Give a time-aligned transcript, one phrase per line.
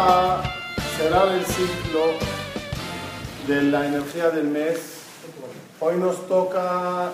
[0.00, 0.42] a
[0.96, 2.02] cerrar el ciclo
[3.48, 4.78] de la energía del mes.
[5.80, 7.10] Hoy nos toca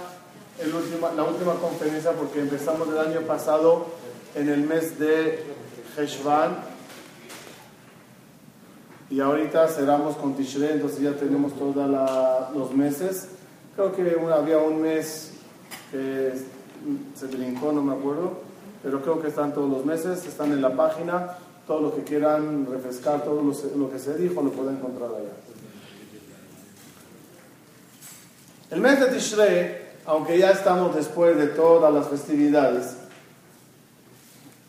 [1.16, 3.86] la última conferencia porque empezamos el año pasado
[4.34, 5.44] en el mes de
[5.96, 6.58] Heshvan
[9.08, 11.76] y ahorita cerramos con Tishrei, entonces ya tenemos todos
[12.54, 13.28] los meses.
[13.76, 15.32] Creo que había un mes
[15.90, 16.34] que
[17.14, 18.40] se brincó, no me acuerdo,
[18.82, 21.38] pero creo que están todos los meses, están en la página.
[21.66, 25.32] Todo lo que quieran refrescar, todo lo, que se dijo, lo pueden encontrar allá.
[28.70, 32.96] El mes de Tishrei, aunque ya estamos después de todas las festividades,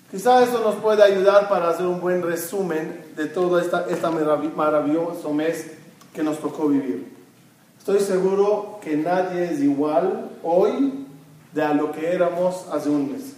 [0.10, 5.34] quizá eso nos puede ayudar para hacer un buen resumen de todo este esta maravilloso
[5.34, 5.72] mes
[6.14, 7.14] que nos tocó vivir.
[7.78, 11.06] Estoy seguro que nadie es igual hoy
[11.54, 13.35] de a lo que éramos hace un mes.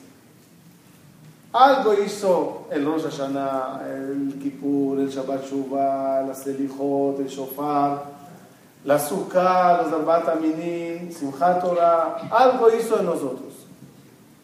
[1.58, 8.04] Algo hizo el Rosh Hashanah, el Kippur, el Shabbat Shuvah, la Selichot, el Shofar,
[8.86, 12.28] la Sukkah, los Arbat Aminim, Simchat Torah.
[12.30, 13.66] Algo hizo en nosotros.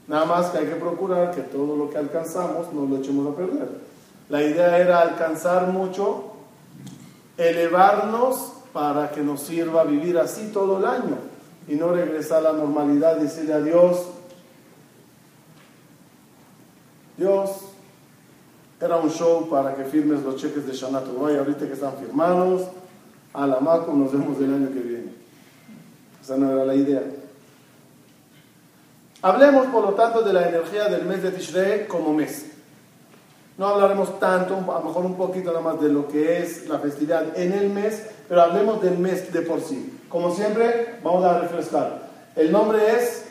[0.07, 3.37] Nada más que hay que procurar que todo lo que alcanzamos no lo echemos a
[3.37, 3.69] perder.
[4.29, 6.31] La idea era alcanzar mucho,
[7.37, 11.17] elevarnos para que nos sirva vivir así todo el año
[11.67, 14.07] y no regresar a la normalidad, decirle a Dios,
[17.17, 17.51] Dios,
[18.81, 22.63] era un show para que firmes los cheques de Shana ahorita que están firmados,
[23.33, 25.11] a la Maco nos vemos el año que viene.
[26.21, 27.01] Esa no era la idea.
[29.21, 32.47] Hablemos, por lo tanto, de la energía del mes de Tishrei como mes.
[33.57, 36.79] No hablaremos tanto, a lo mejor un poquito nada más de lo que es la
[36.79, 39.99] festividad en el mes, pero hablemos del mes de por sí.
[40.09, 42.09] Como siempre, vamos a refrescar.
[42.35, 43.25] El nombre es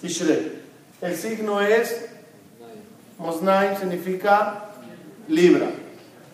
[0.00, 0.60] Tishrei.
[1.02, 2.09] El signo es
[3.20, 4.70] Mosnaim significa
[5.28, 5.66] libra.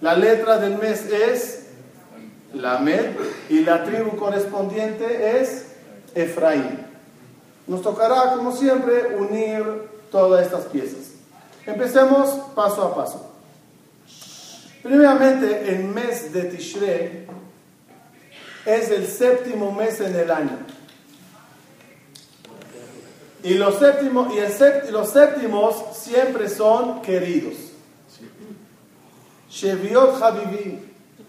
[0.01, 1.67] La letra del mes es
[2.55, 3.17] Lamed
[3.49, 5.67] y la tribu correspondiente es
[6.15, 6.87] Efraín.
[7.67, 9.65] Nos tocará, como siempre, unir
[10.13, 11.11] todas estas piezas.
[11.67, 13.33] Empecemos paso a paso.
[14.83, 17.27] Primeramente, el mes de Tishrei
[18.65, 20.59] es el séptimo mes en el año.
[23.47, 27.55] Y los, séptimos, y, los séptimos siempre son queridos.
[29.49, 30.81] Sheviot Habibi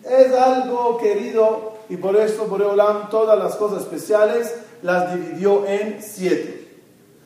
[0.03, 4.51] es algo querido y por eso Boreolam todas las cosas especiales
[4.81, 6.79] las dividió en siete.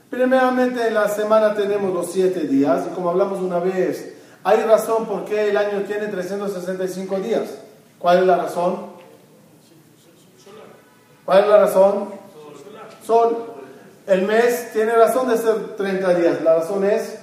[0.09, 4.13] Primeramente en la semana tenemos los siete días y como hablamos una vez,
[4.43, 7.49] hay razón por qué el año tiene 365 días.
[7.97, 8.87] ¿Cuál es la razón?
[11.23, 12.09] ¿Cuál es la razón?
[13.05, 13.50] Sol.
[14.07, 16.41] El mes tiene razón de ser 30 días.
[16.41, 17.19] La razón es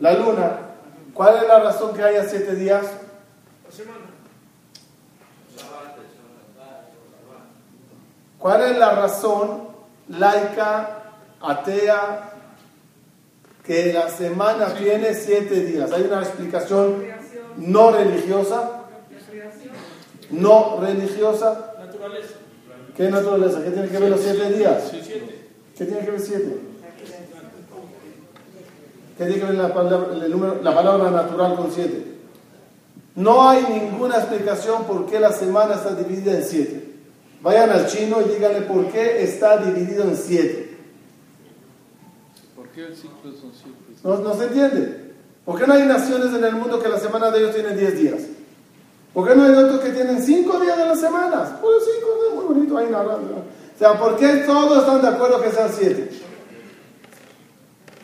[0.00, 0.58] la luna.
[1.12, 2.84] ¿Cuál es la razón que haya 7 días?
[3.66, 3.98] La semana.
[8.38, 9.68] ¿Cuál es la razón
[10.08, 11.02] laica,
[11.40, 12.30] atea,
[13.64, 15.90] que la semana tiene 7 días?
[15.90, 17.04] Hay una explicación
[17.56, 18.84] no religiosa.
[20.30, 21.74] No religiosa.
[21.80, 22.34] Naturaleza.
[22.96, 23.64] ¿Qué naturaleza?
[23.64, 24.92] ¿Qué tiene que ver los 7 días?
[25.78, 26.60] ¿Qué tiene que ver 7?
[29.16, 32.04] ¿Qué tiene que ver la palabra, el número, la palabra natural con 7?
[33.14, 36.94] No hay ninguna explicación por qué la semana está dividida en 7.
[37.42, 40.76] Vayan al chino y díganle por qué está dividido en 7.
[42.56, 43.76] ¿Por qué el ciclo son 7?
[44.02, 45.14] No, no se entiende.
[45.44, 47.98] ¿Por qué no hay naciones en el mundo que la semana de ellos tiene 10
[47.98, 48.22] días?
[49.14, 51.50] ¿Por qué no hay otros que tienen 5 días de las semanas?
[51.60, 53.18] Pues 5 días, muy bonito, ahí nada.
[53.78, 56.10] O sea, ¿por qué todos están de acuerdo que sean siete?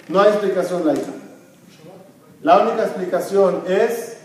[0.07, 1.11] No hay explicación laica.
[2.43, 4.19] La única explicación es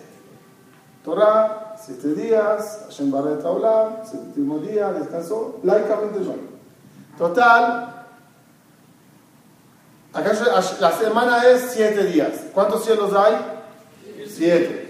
[1.04, 5.60] Torah, siete días, Hashem Barret Olam, séptimo día, descansó.
[5.64, 6.36] Laicamente no.
[7.18, 8.06] Total,
[10.14, 10.32] acá
[10.80, 12.30] la semana es siete días.
[12.54, 13.34] ¿Cuántos cielos hay?
[14.28, 14.89] Siete.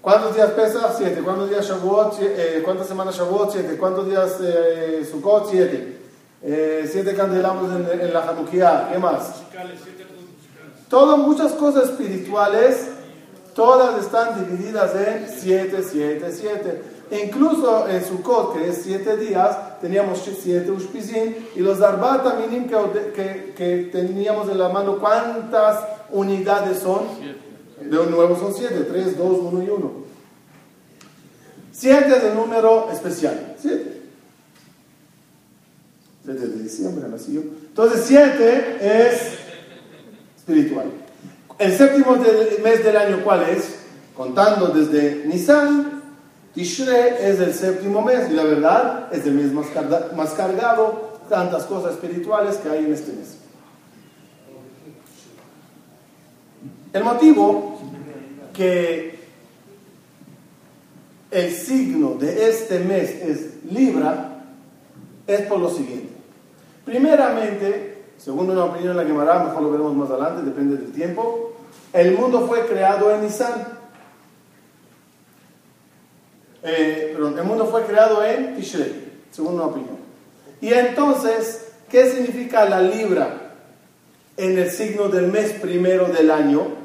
[0.00, 0.94] ¿Cuántos días pesa?
[0.96, 1.20] Siete.
[1.20, 2.14] ¿Cuántos días Shavuot?
[2.22, 3.52] Eh, ¿Cuántas semanas Shavuot?
[3.52, 3.76] Siete.
[3.76, 5.50] ¿Cuántos días eh, Sukkot?
[5.50, 5.98] Siete.
[6.42, 8.88] Eh, siete candelabros en, la Hanukkah.
[8.90, 9.42] ¿Qué más?
[10.88, 12.88] Todas muchas cosas espirituales,
[13.54, 16.82] todas están divididas en siete, siete, siete.
[17.10, 22.68] E incluso en Sukkot, que es siete días, teníamos siete ushpizin y los Arbat Aminim
[22.68, 27.00] que, que, que teníamos en la mano, ¿cuántas unidades son?
[27.20, 27.49] Siete.
[27.80, 29.92] De nuevo son siete, tres, dos, uno y uno.
[31.72, 33.56] Siete es el número especial.
[33.58, 34.02] Siete.
[36.24, 37.40] Siete de diciembre nací yo.
[37.40, 39.38] Entonces siete es
[40.36, 40.90] espiritual.
[41.58, 42.16] El séptimo
[42.62, 43.76] mes del año, ¿cuál es?
[44.14, 46.02] Contando desde Nisan,
[46.54, 51.92] Tishre es el séptimo mes y la verdad es el mes más cargado, tantas cosas
[51.92, 53.36] espirituales que hay en este mes.
[56.92, 57.69] El motivo
[58.60, 59.18] que
[61.30, 64.42] el signo de este mes es Libra
[65.26, 66.12] es por lo siguiente.
[66.84, 71.54] Primeramente, según una opinión en la Gemara, mejor lo veremos más adelante, depende del tiempo,
[71.94, 73.66] el mundo fue creado en Nisan.
[76.62, 79.96] Eh, perdón, el mundo fue creado en Tishrei, según una opinión.
[80.60, 83.54] Y entonces, ¿qué significa la libra
[84.36, 86.79] en el signo del mes primero del año?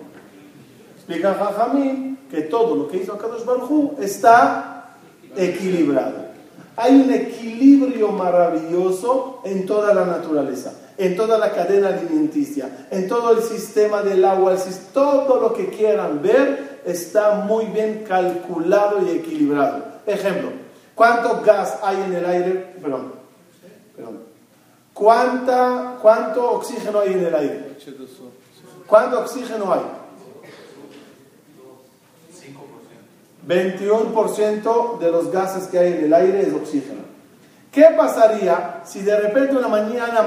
[1.06, 4.88] Explica Jajamín que todo lo que hizo Akadosh Baruj está
[5.36, 6.26] equilibrado.
[6.76, 13.34] Hay un equilibrio maravilloso en toda la naturaleza, en toda la cadena alimenticia, en todo
[13.34, 14.56] el sistema del agua,
[14.96, 19.86] todo lo que quieran ver está muy bien calculado y equilibrado.
[20.08, 20.50] Ejemplo,
[20.96, 22.74] ¿cuánto gas hay en el aire?
[22.82, 23.12] Perdón,
[23.96, 24.20] perdón.
[24.92, 27.78] ¿Cuánta, ¿Cuánto oxígeno hay en el aire?
[28.88, 30.05] ¿Cuánto oxígeno hay?
[33.48, 37.02] 21% de los gases que hay en el aire es oxígeno.
[37.72, 40.26] ¿Qué pasaría si de repente una mañana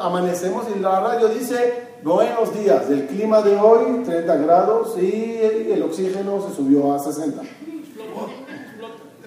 [0.00, 5.38] amanecemos y la radio dice buenos días, el clima de hoy 30 grados y
[5.70, 7.42] el oxígeno se subió a 60?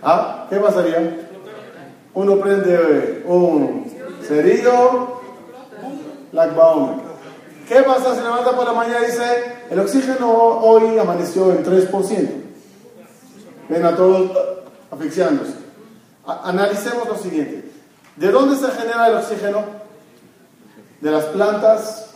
[0.02, 0.48] ¿Ah?
[0.50, 1.28] ¿Qué pasaría?
[2.14, 3.86] Uno prende un
[4.28, 5.22] cerillo,
[7.68, 9.24] ¿Qué pasa si levanta por la mañana y dice
[9.70, 12.41] el oxígeno hoy amaneció en 3%?
[13.72, 14.32] Ven a todos
[14.92, 15.54] asfixiándose.
[16.26, 17.72] Analicemos lo siguiente.
[18.18, 19.64] ¿De dónde se genera el oxígeno?
[21.00, 22.16] De las plantas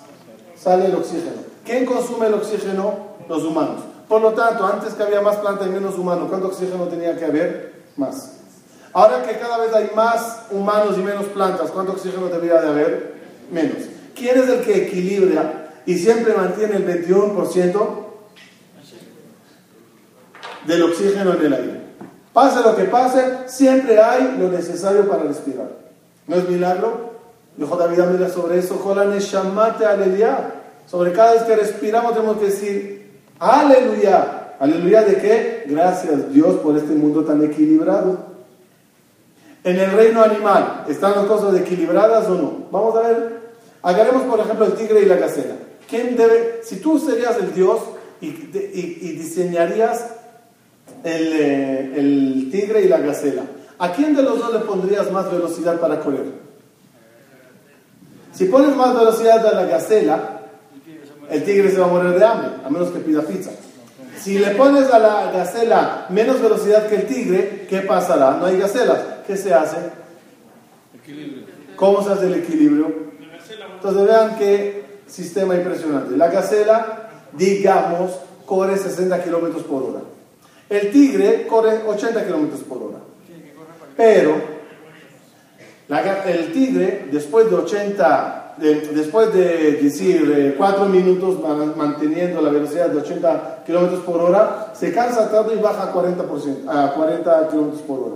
[0.55, 1.37] sale el oxígeno.
[1.63, 3.15] ¿Quién consume el oxígeno?
[3.29, 3.81] Los humanos.
[4.07, 7.25] Por lo tanto, antes que había más plantas y menos humanos, ¿cuánto oxígeno tenía que
[7.25, 7.83] haber?
[7.95, 8.33] Más.
[8.93, 13.15] Ahora que cada vez hay más humanos y menos plantas, ¿cuánto oxígeno debería de haber?
[13.49, 13.77] Menos.
[14.13, 18.04] ¿Quién es el que equilibra y siempre mantiene el 21%?
[20.65, 21.81] Del oxígeno en el aire.
[22.33, 25.69] Pase lo que pase, siempre hay lo necesario para respirar.
[26.27, 27.13] ¿No es milagro?
[27.55, 28.77] Dijo David mira sobre eso,
[29.87, 30.53] aleluya.
[30.85, 34.41] Sobre cada vez que respiramos tenemos que decir, aleluya.
[34.59, 35.63] ¿Aleluya de qué?
[35.67, 38.35] Gracias Dios por este mundo tan equilibrado.
[39.63, 42.53] En el reino animal, ¿están las cosas equilibradas o no?
[42.71, 43.45] Vamos a ver.
[43.81, 45.55] Agarremos por ejemplo el tigre y la gacela.
[45.89, 47.79] ¿Quién debe, si tú serías el Dios
[48.19, 50.05] y, y diseñarías
[51.07, 53.43] eh, el, tigre y la gacela.
[53.77, 56.25] ¿A quién de los dos le pondrías más velocidad para correr?
[58.33, 60.41] Si pones más velocidad a la gacela,
[61.29, 63.51] el tigre se va a morir de hambre, a menos que pida pizza.
[64.19, 68.37] Si le pones a la gacela menos velocidad que el tigre, ¿qué pasará?
[68.37, 68.99] No hay gacelas.
[69.27, 69.77] ¿Qué se hace?
[71.75, 72.91] ¿Cómo se hace el equilibrio?
[73.75, 76.17] Entonces vean qué sistema impresionante.
[76.17, 78.11] La gacela, digamos,
[78.47, 80.14] corre 60 kilómetros por hora.
[80.69, 82.97] El tigre corre 80 kilómetros por hora.
[83.95, 84.55] Pero
[86.25, 88.55] el tigre, después de 80,
[88.93, 91.39] después de decir 4 minutos
[91.75, 96.67] manteniendo la velocidad de 80 kilómetros por hora, se cansa tanto y baja a 40%,
[96.67, 98.15] a 40 kilómetros por hora.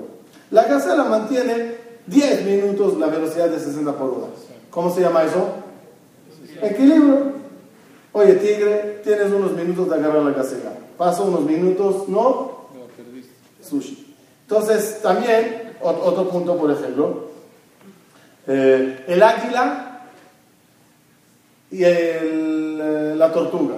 [0.49, 1.75] La gacela mantiene
[2.07, 4.27] 10 minutos la velocidad de 60 por hora.
[4.71, 5.49] ¿Cómo se llama eso?
[6.63, 7.39] Equilibrio.
[8.11, 12.67] Oye, tigre, tienes unos minutos de agarrar la gacela Paso unos minutos, no,
[13.63, 14.15] sushi.
[14.41, 17.29] Entonces, también, otro punto, por ejemplo,
[18.45, 20.01] eh, el águila
[21.71, 23.75] y eh, la tortuga.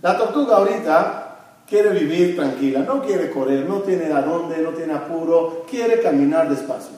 [0.00, 4.92] La tortuga ahorita quiere vivir tranquila, no quiere correr, no tiene a dónde, no tiene
[4.92, 6.94] apuro, quiere caminar despacio.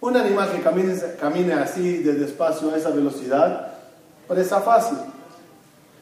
[0.00, 3.74] Un animal que camine, camine así de despacio a esa velocidad,
[4.26, 4.98] parece fácil.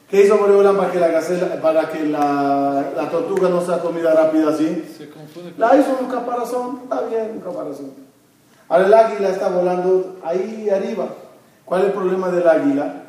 [0.09, 4.15] ¿Qué hizo Boreolam para que la gacela, para que la, la, tortuga no sea comida
[4.15, 4.85] rápida así?
[4.97, 7.91] Se confunde la hizo un caparazón, está bien un caparazón.
[8.69, 11.09] Ahora el águila está volando ahí arriba.
[11.65, 13.03] ¿Cuál es el problema del águila?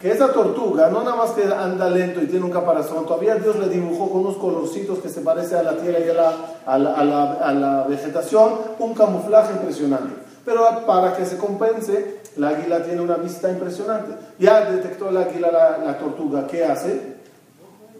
[0.00, 3.58] Que esa tortuga no nada más que anda lento y tiene un caparazón, todavía Dios
[3.58, 6.34] le dibujó con unos colorcitos que se parece a la tierra y a la,
[6.64, 10.27] a la, a la, a la vegetación un camuflaje impresionante.
[10.48, 14.14] Pero para que se compense, la águila tiene una vista impresionante.
[14.38, 15.50] Ya detectó el águila
[15.84, 16.46] la, tortuga.
[16.46, 17.18] ¿Qué hace?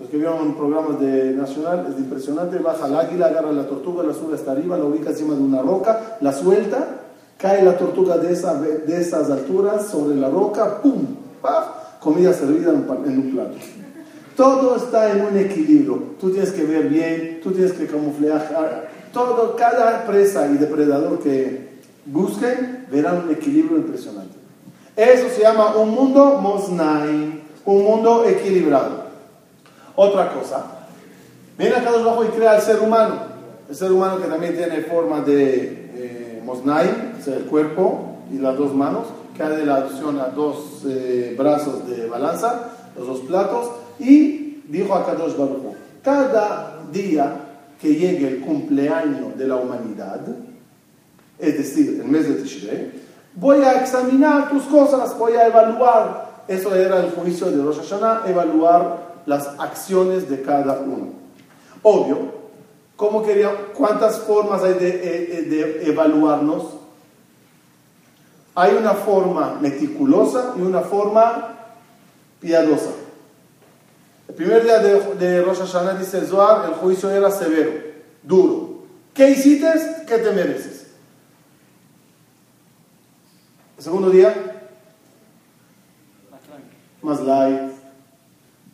[0.00, 2.56] Los que vieron programas de Nacional, es impresionante.
[2.56, 5.60] Baja el águila, agarra la tortuga, la sube hasta arriba, la ubica encima de una
[5.60, 6.86] roca, la suelta,
[7.36, 11.04] cae la tortuga de, esa, de esas alturas sobre la roca, ¡pum!
[11.42, 12.00] ¡paf!
[12.00, 13.58] Comida servida en un, plato.
[14.34, 16.02] Todo está en un equilibrio.
[16.18, 18.88] Tú tienes que ver bien, tú tienes que camuflar.
[19.12, 21.67] Todo, cada presa y depredador que
[22.12, 24.34] busquen verán un equilibrio impresionante.
[24.96, 29.08] Eso se llama un mundo mosnai, un mundo equilibrado.
[29.94, 30.64] Otra cosa,
[31.56, 33.38] viene acá abajo y crea el ser humano.
[33.68, 36.42] El ser humano que también tiene forma de eh,
[37.26, 42.06] el cuerpo y las dos manos, que hace la alusión a dos eh, brazos de
[42.08, 47.36] balanza, los dos platos, y dijo a Kadosh Baruch cada día
[47.80, 50.20] que llegue el cumpleaños de la humanidad,
[51.38, 52.92] es decir, el mes de Tishrei,
[53.34, 56.28] voy a examinar tus cosas, voy a evaluar.
[56.48, 61.10] Eso era el juicio de Rosh Hashanah, evaluar las acciones de cada uno.
[61.82, 62.18] Obvio,
[62.96, 66.64] ¿cómo quería, ¿cuántas formas hay de, eh, de evaluarnos?
[68.54, 71.54] Hay una forma meticulosa y una forma
[72.40, 72.90] piadosa.
[74.26, 77.72] El primer día de, de Rosh Hashanah, dice Zohar, el juicio era severo,
[78.22, 78.78] duro.
[79.14, 79.68] ¿Qué hiciste?
[80.06, 80.77] ¿Qué te mereces?
[83.78, 84.34] El segundo día,
[87.00, 87.70] más light,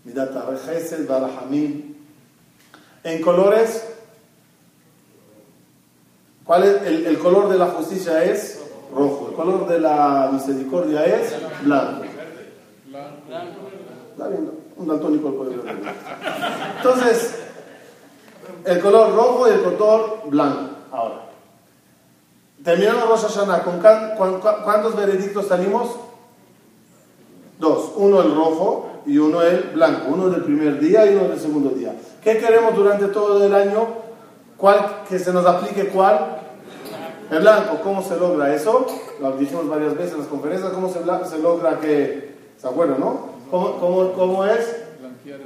[0.02, 0.32] midat
[0.64, 1.94] chesed, barahamim.
[3.02, 3.86] En colores,
[6.42, 8.24] ¿cuál es el, el color de la justicia?
[8.24, 8.62] Es
[8.94, 9.28] rojo.
[9.28, 12.04] El color de la misericordia es blanco.
[14.12, 15.76] Está bien, un daltónico puede ver.
[16.78, 17.40] Entonces,
[18.64, 20.70] el color rojo y el color blanco.
[20.90, 21.23] Ahora,
[22.64, 23.62] terminamos Rosh Hashanah.
[23.62, 25.90] ¿Con cuántos veredictos salimos?
[27.58, 27.92] Dos.
[27.96, 30.08] Uno el rojo y uno el blanco.
[30.08, 31.94] Uno del primer día y uno del segundo día.
[32.22, 33.86] ¿Qué queremos durante todo el año?
[34.56, 36.38] ¿Cuál, que se nos aplique cuál?
[37.30, 37.78] El blanco.
[37.82, 38.86] ¿Cómo se logra eso?
[39.20, 40.72] Lo dijimos varias veces en las conferencias.
[40.72, 42.34] ¿Cómo se, se logra que...
[42.56, 43.34] ¿Se acuerdan, no?
[43.50, 44.84] ¿Cómo, cómo, cómo es?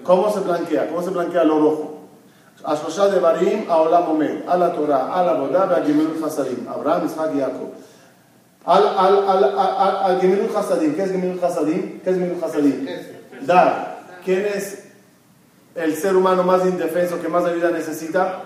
[0.02, 0.88] ¿Cómo se blanquea?
[0.88, 1.97] ¿Cómo se blanquea lo rojo?
[2.65, 7.69] השלושה דברים העולם עומד, על התורה, על העבודה והגמילות חסדים, אברהם, יצחק, יעקב.
[8.65, 11.99] על, על, על, על, al gemilut hasadim, ¿qué es gemilut hasadim?
[12.01, 12.87] ¿Qué es gemilut hasadim?
[13.45, 13.97] Dar.
[14.23, 14.85] ¿Quién es
[15.75, 18.41] el ser humano más indefenso que más ayuda necesita?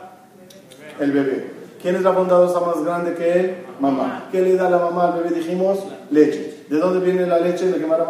[0.99, 1.51] El bebé.
[1.79, 3.55] ¿Quién es la bondadosa más grande que él?
[3.79, 4.27] Mamá.
[4.31, 5.35] ¿Qué le da la mamá al bebé?
[5.35, 6.63] Dijimos, leche.
[6.67, 7.67] ¿De dónde viene la leche?
[7.67, 8.07] De que Mara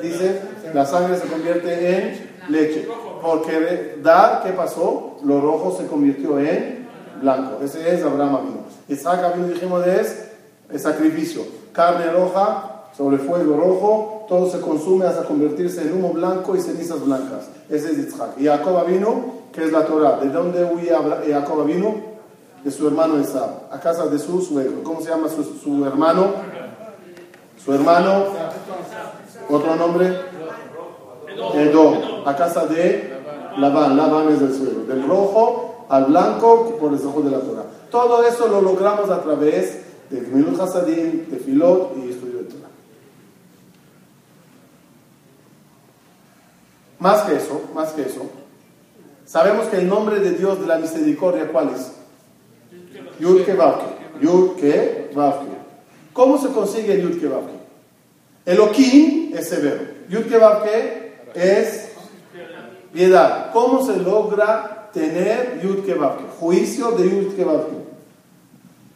[0.00, 0.40] dice,
[0.72, 2.87] la sangre se convierte en leche.
[3.21, 5.17] Porque dar, ¿qué pasó?
[5.23, 6.87] Lo rojo se convirtió en
[7.21, 7.63] blanco.
[7.63, 8.57] Ese es Abraham Avinu.
[8.87, 10.29] Isaac Avinu dijimos es
[10.69, 11.43] el sacrificio.
[11.71, 17.03] Carne roja sobre fuego rojo, todo se consume hasta convertirse en humo blanco y cenizas
[17.03, 17.49] blancas.
[17.69, 18.31] Ese es Isaac.
[18.37, 18.85] Y Jacob
[19.53, 20.17] que es la Torah.
[20.17, 22.11] ¿De dónde huía Jacob Avinu?
[22.63, 24.83] De su hermano Esau, a casa de su suegro.
[24.83, 26.27] ¿Cómo se llama su, su hermano?
[27.63, 28.25] Su hermano,
[29.49, 30.19] otro nombre,
[31.55, 33.13] Edom, a casa de
[33.57, 33.97] Labán.
[33.97, 34.85] Labán es el suelo.
[34.85, 37.65] Del rojo al blanco por el ojo de la Torah.
[37.89, 42.69] Todo eso lo logramos a través de Gmilut Hasadim, de Filot y estudio de Torah.
[46.99, 48.21] Más que eso, más que eso,
[49.25, 51.91] sabemos que el nombre de Dios de la misericordia, ¿cuál es?
[53.19, 54.01] Yud Kevavke.
[56.13, 57.61] ¿Cómo se consigue el Yud Kevavke?
[58.45, 59.81] Elohim es severo.
[60.09, 61.00] Yud Kevavke
[61.33, 61.91] es
[62.93, 63.51] piedad.
[63.51, 66.23] ¿Cómo se logra tener Yud Kevavke?
[66.39, 67.81] Juicio de Yud Kevavke.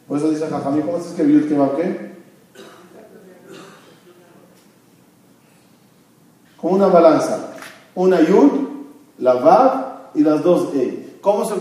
[0.06, 2.16] Por eso dice Jajamí, ¿cómo se escribe Yud Kevavke?
[6.60, 7.52] Con una balanza.
[7.94, 8.50] Una Yud,
[9.18, 11.18] la Vav y las dos E.
[11.20, 11.54] ¿Cómo se,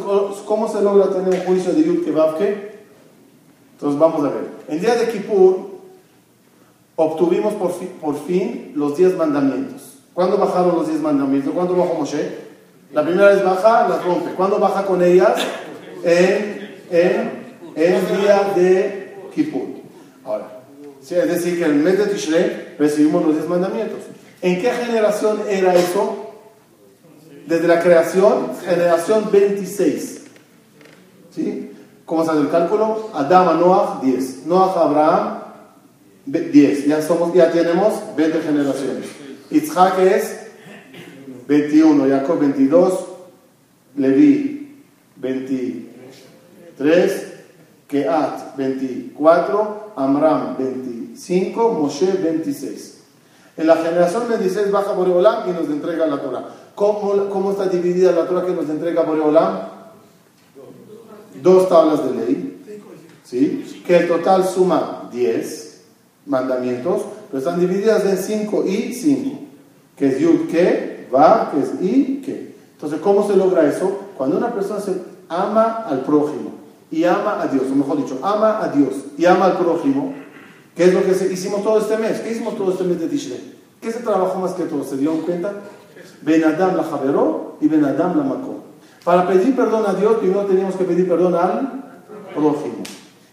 [0.45, 2.75] ¿Cómo se logra tener un juicio de Yud Kevavke?
[3.73, 4.49] Entonces vamos a ver.
[4.67, 5.75] En día de Kippur
[6.95, 9.94] obtuvimos por por fin los diez mandamientos.
[10.15, 11.53] ¿Cuándo bajaron los diez mandamientos?
[11.53, 12.37] ¿Cuándo bajó Moshe?
[12.93, 14.31] La primera vez baja, las rompe.
[14.31, 15.33] ¿Cuándo baja con ellas?
[16.05, 19.67] En, en, día de Kippur.
[20.23, 20.61] Ahora,
[21.01, 23.99] es decir, que en el mes de Tishrei recibimos los diez mandamientos.
[24.41, 26.31] ¿En qué generación era eso?
[27.45, 30.21] Desde la creación, generación 26.
[31.35, 31.71] ¿Sí?
[32.05, 33.09] ¿Cómo sale el cálculo?
[33.13, 34.45] Adama, Noah, 10.
[34.45, 35.39] Noah, Abraham,
[36.25, 36.85] 10.
[36.85, 39.24] Ya, somos, ya tenemos 20 generaciones.
[39.51, 40.45] Isaac es
[41.47, 43.05] 21, Jacob 22,
[43.97, 44.83] Levi
[45.17, 47.33] 23,
[47.87, 52.95] Keat 24, Amram 25, Moshe 26.
[53.57, 56.45] En la generación 26 baja Boreolam y nos entrega la Torah.
[56.75, 59.59] ¿Cómo, ¿Cómo, está dividida la Torah que nos entrega Boreolam?
[61.41, 62.81] Dos tablas de ley,
[63.23, 63.81] ¿sí?
[63.85, 65.83] que el total suma 10
[66.25, 69.39] mandamientos, pero están divididas en 5 y 5,
[69.95, 72.55] que es Yud, que Va, que es I, que.
[72.73, 73.99] Entonces, ¿cómo se logra eso?
[74.17, 74.95] Cuando una persona se
[75.29, 76.51] ama al prójimo
[76.91, 80.13] y ama a Dios, o mejor dicho, ama a Dios y ama al prójimo,
[80.75, 82.19] ¿qué es lo que hicimos todo este mes?
[82.19, 83.55] ¿Qué hicimos todo este mes de Tishrei?
[83.81, 84.83] ¿Qué se trabajó más que todo?
[84.83, 85.53] ¿Se dieron cuenta?
[86.21, 88.63] Ben Adam la Javeró y Ben Adam la Macó.
[89.03, 92.01] Para pedir perdón a Dios, primero teníamos que pedir perdón al
[92.33, 92.83] prójimo.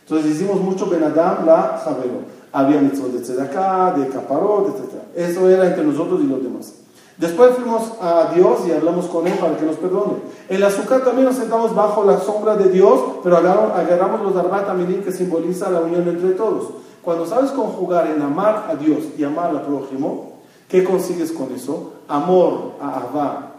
[0.02, 2.41] Entonces hicimos mucho Ben Adam la Javeró.
[2.52, 5.02] Había mitzvot de tzedakah, de caparot, etc.
[5.14, 6.74] Eso era entre nosotros y los demás.
[7.16, 10.14] Después fuimos a Dios y hablamos con Él para que nos perdone.
[10.48, 14.66] El azúcar también nos sentamos bajo la sombra de Dios, pero agarramos los arbat
[15.04, 16.70] que simboliza la unión entre todos.
[17.02, 21.92] Cuando sabes conjugar en amar a Dios y amar al prójimo, ¿qué consigues con eso?
[22.08, 23.52] Amor a Abba,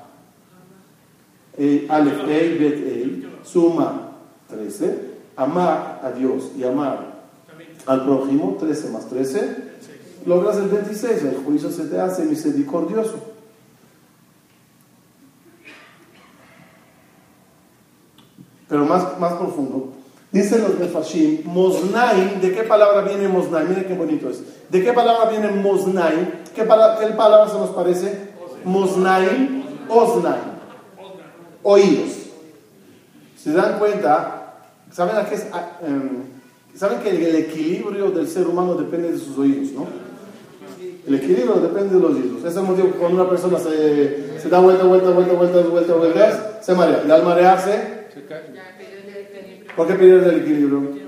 [1.57, 1.88] eh,
[2.27, 4.09] Ei, Bet, suma
[4.50, 5.13] 13.
[5.35, 7.12] Amar a Dios y amar
[7.85, 9.57] al prójimo, 13 más 13,
[10.25, 13.33] logras el 26, el juicio se te hace misericordioso.
[18.67, 19.93] Pero más, más profundo,
[20.31, 23.69] dicen los Mefashim, Mosnaim, ¿de qué palabra viene Mosnaim?
[23.69, 24.41] Miren qué bonito es.
[24.69, 26.43] ¿De qué palabra viene Mosnaim?
[26.55, 28.31] ¿Qué, palabra, se nos parece?
[28.63, 30.53] Mosnaim, Osnaim.
[31.61, 32.13] Oídos.
[33.37, 34.55] Se dan cuenta,
[34.91, 35.45] ¿saben a qué es?
[35.81, 36.32] Em,
[36.75, 39.86] Saben que el equilibrio del ser humano depende de sus oídos, ¿no?
[41.06, 42.39] El equilibrio depende de los oídos.
[42.39, 46.60] Ese es el motivo cuando una persona se, da vuelta, vuelta, vuelta, vuelta, vuelta, vuelta,
[46.62, 47.03] se marea.
[47.08, 48.08] Y al marearse,
[49.75, 51.03] ¿por qué pierde el equilibrio?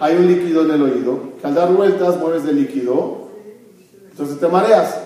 [0.00, 3.28] Hay un líquido en el oído, que al dar vueltas mueves del líquido,
[4.10, 4.98] entonces te mareas.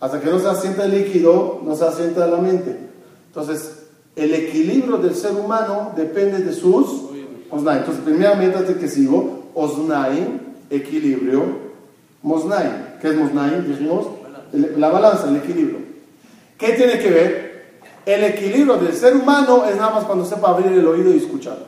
[0.00, 2.74] Hasta que no se asienta el líquido, no se asienta la mente.
[3.28, 7.09] Entonces, el equilibrio del ser humano depende de sus
[7.50, 7.78] Osnaim.
[7.78, 10.40] Entonces, primeramente, antes que sigo, Osnaim,
[10.70, 11.70] equilibrio,
[12.22, 12.98] Mosnaim.
[13.00, 13.66] ¿Qué es Mosnaim?
[13.66, 14.06] Dijimos,
[14.52, 15.78] la balanza, el equilibrio.
[16.58, 17.50] ¿Qué tiene que ver?
[18.06, 21.58] El equilibrio del ser humano es nada más cuando sepa abrir el oído y escuchar.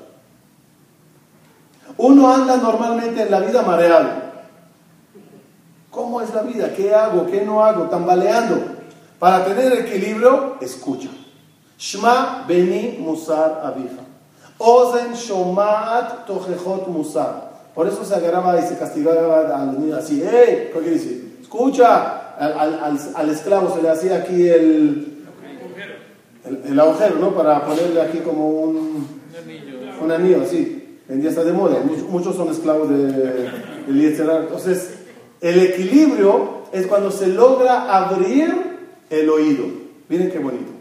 [1.97, 4.23] Uno anda normalmente en la vida mareado.
[5.91, 6.73] ¿Cómo es la vida?
[6.75, 7.27] ¿Qué hago?
[7.27, 7.85] ¿Qué no hago?
[7.85, 8.61] Tambaleando.
[9.19, 11.11] Para tener equilibrio, escucha.
[11.79, 14.02] Shma beni musar abija.
[14.63, 17.53] Ozen shomat tojejot musar.
[17.75, 20.23] Por eso se agarraba y se castigaba a los niños así.
[20.23, 20.71] ¡Eh!
[20.73, 21.39] ¿Qué decir?
[21.41, 22.19] Escucha.
[22.39, 25.27] Al, al, esclavo se le hacía aquí el,
[26.65, 27.35] el, agujero, ¿no?
[27.35, 29.07] Para ponerle aquí como un,
[30.03, 30.99] un anillo, así.
[31.09, 31.79] En día está de moda.
[32.09, 34.95] Muchos, son esclavos de, de Entonces,
[35.41, 38.55] el equilibrio es cuando se logra abrir
[39.11, 39.65] el oído.
[40.09, 40.72] Miren qué bonito.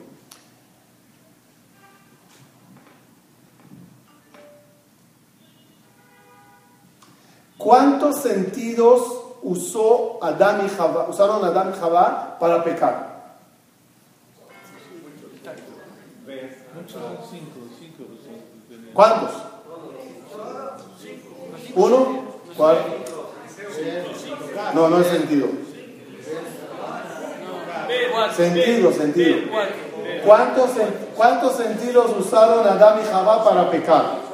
[7.71, 9.01] ¿Cuántos sentidos
[9.41, 13.31] usó Adán y Jabá, usaron Adán y Jabá para pecar?
[18.93, 19.31] ¿Cuántos?
[21.73, 22.23] ¿Uno?
[22.57, 22.77] ¿Cuál?
[24.73, 25.47] No, no es sentido.
[28.35, 29.37] Sentido, sentido.
[30.25, 30.71] ¿Cuántos,
[31.15, 34.30] ¿Cuántos sentidos usaron Adán y Jabá para pecar?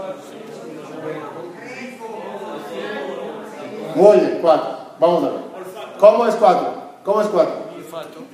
[3.96, 4.77] Muy bien, cuatro.
[4.98, 5.40] Vamos a ver.
[5.98, 6.75] ¿Cómo es cuatro?
[7.05, 7.55] ¿Cómo es cuatro?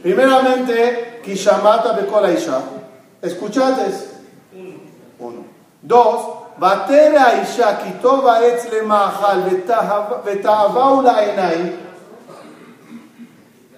[0.03, 2.61] Primeramente, Kishamata Bekola Isha.
[3.23, 3.93] ¿Escuchaste?
[5.19, 5.45] Uno.
[5.83, 6.38] Dos.
[6.59, 9.38] ותרא האישה כי טוב העץ למאכל
[10.25, 11.77] ותאווהו לעיניים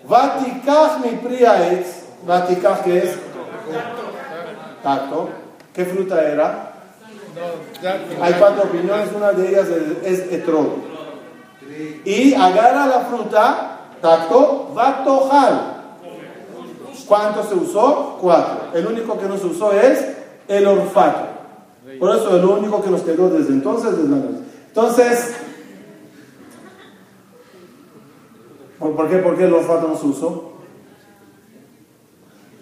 [0.04, 3.16] ותיקח מפרי העץ ותיקח כעץ
[4.82, 5.28] tacto.
[5.74, 6.72] ¿Qué fruta era?
[8.22, 9.68] Hay cuatro opiniones, una de ellas
[10.04, 10.68] es etrog.
[12.05, 15.75] Y agarra la fruta, tacto, va tojar.
[17.07, 18.17] ¿Cuánto se usó?
[18.19, 18.71] Cuatro.
[18.73, 20.15] El único que no se usó es
[20.47, 21.27] el olfato.
[21.99, 23.93] Por eso es lo único que nos quedó desde entonces.
[24.67, 25.35] Entonces,
[28.79, 30.51] ¿por qué, ¿por qué el olfato no se usó?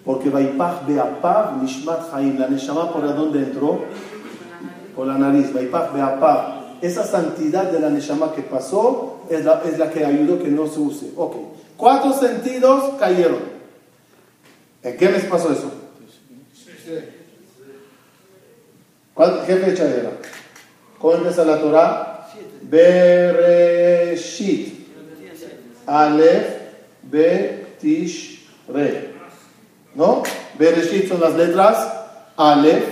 [0.04, 3.80] Porque Vaipach Beapav Nishmat Haim, la Neshama por dónde entró,
[4.94, 9.78] por la nariz, Vaipach Beapav esa santidad de la Neshama que pasó es la, es
[9.78, 11.06] la que ayudó que no se use.
[11.16, 11.36] Ok,
[11.76, 13.54] cuatro sentidos cayeron.
[14.82, 15.70] ¿En qué mes pasó eso?
[19.46, 20.10] ¿Qué fecha era?
[20.98, 22.28] ¿Cómo empieza la Torah?
[22.62, 24.74] Bereshit.
[25.86, 26.46] Aleph,
[27.02, 29.14] Betish, Re.
[29.94, 30.22] ¿No?
[30.58, 32.04] Bereshit son las letras
[32.36, 32.84] Aleph,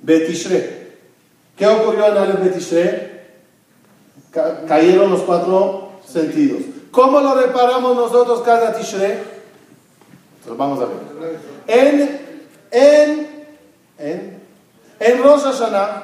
[0.00, 0.80] Betishre.
[1.56, 3.09] ¿Qué ocurrió en Aleph Betishre?
[4.30, 6.62] Cayeron los cuatro sentidos.
[6.90, 9.22] ¿Cómo lo reparamos nosotros cada Tishre?
[10.38, 11.38] Entonces vamos a ver.
[11.66, 12.20] En,
[12.70, 13.46] en,
[13.98, 14.42] en,
[14.98, 16.02] en Rosh Hashanah,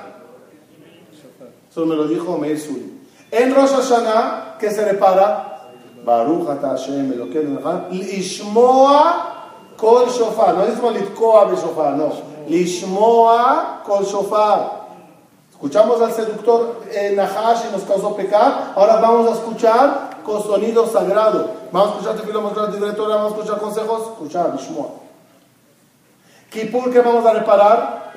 [1.71, 3.01] eso me lo dijo Meir Suri.
[3.31, 5.71] En Rosh Hashanah, ¿qué se repara?
[6.05, 9.33] Baruch ata Hashem Elokeinu Echad, Lishmoa
[9.77, 10.55] kol shofar.
[10.55, 12.13] No es como litkoa be shofar, no.
[12.49, 14.76] Lishmoa kol shofar.
[15.57, 18.75] Escuchamos al seductor eh, Nahash y nos causó pecar.
[18.77, 21.51] Ahora vamos a escuchar con sonido sagrado.
[21.73, 24.03] Vamos a escuchar tefilo, vamos a escuchar directora, vamos a escuchar consejos.
[24.03, 24.89] Escuchar, Lishmoa.
[26.51, 28.13] Kippur, ¿qué vamos a reparar?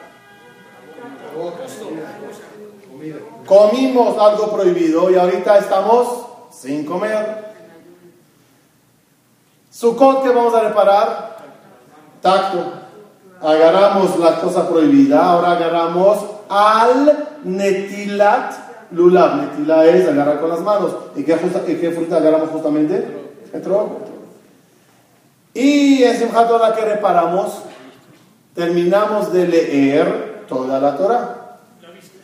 [3.47, 7.55] Comimos algo prohibido y ahorita estamos sin comer.
[9.71, 11.37] Sukkot, ¿qué vamos a reparar?
[12.21, 12.88] Tacto.
[13.41, 18.53] Agarramos la cosa prohibida, ahora agarramos al netilat
[18.91, 19.37] lulav.
[19.37, 20.95] Netila es agarrar con las manos.
[21.15, 23.05] ¿Y qué, fruta agarramos justamente?
[23.53, 23.87] El.
[25.53, 27.63] Y en Simchat Torah que reparamos,
[28.53, 31.35] terminamos de leer toda la Torah.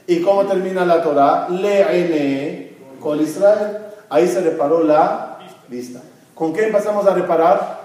[0.08, 1.48] ¿Y cómo termina la Torah?
[1.50, 3.78] Leene con Israel.
[4.10, 6.02] Ahí se reparó la vista.
[6.36, 7.85] ¿Con qué empezamos a reparar?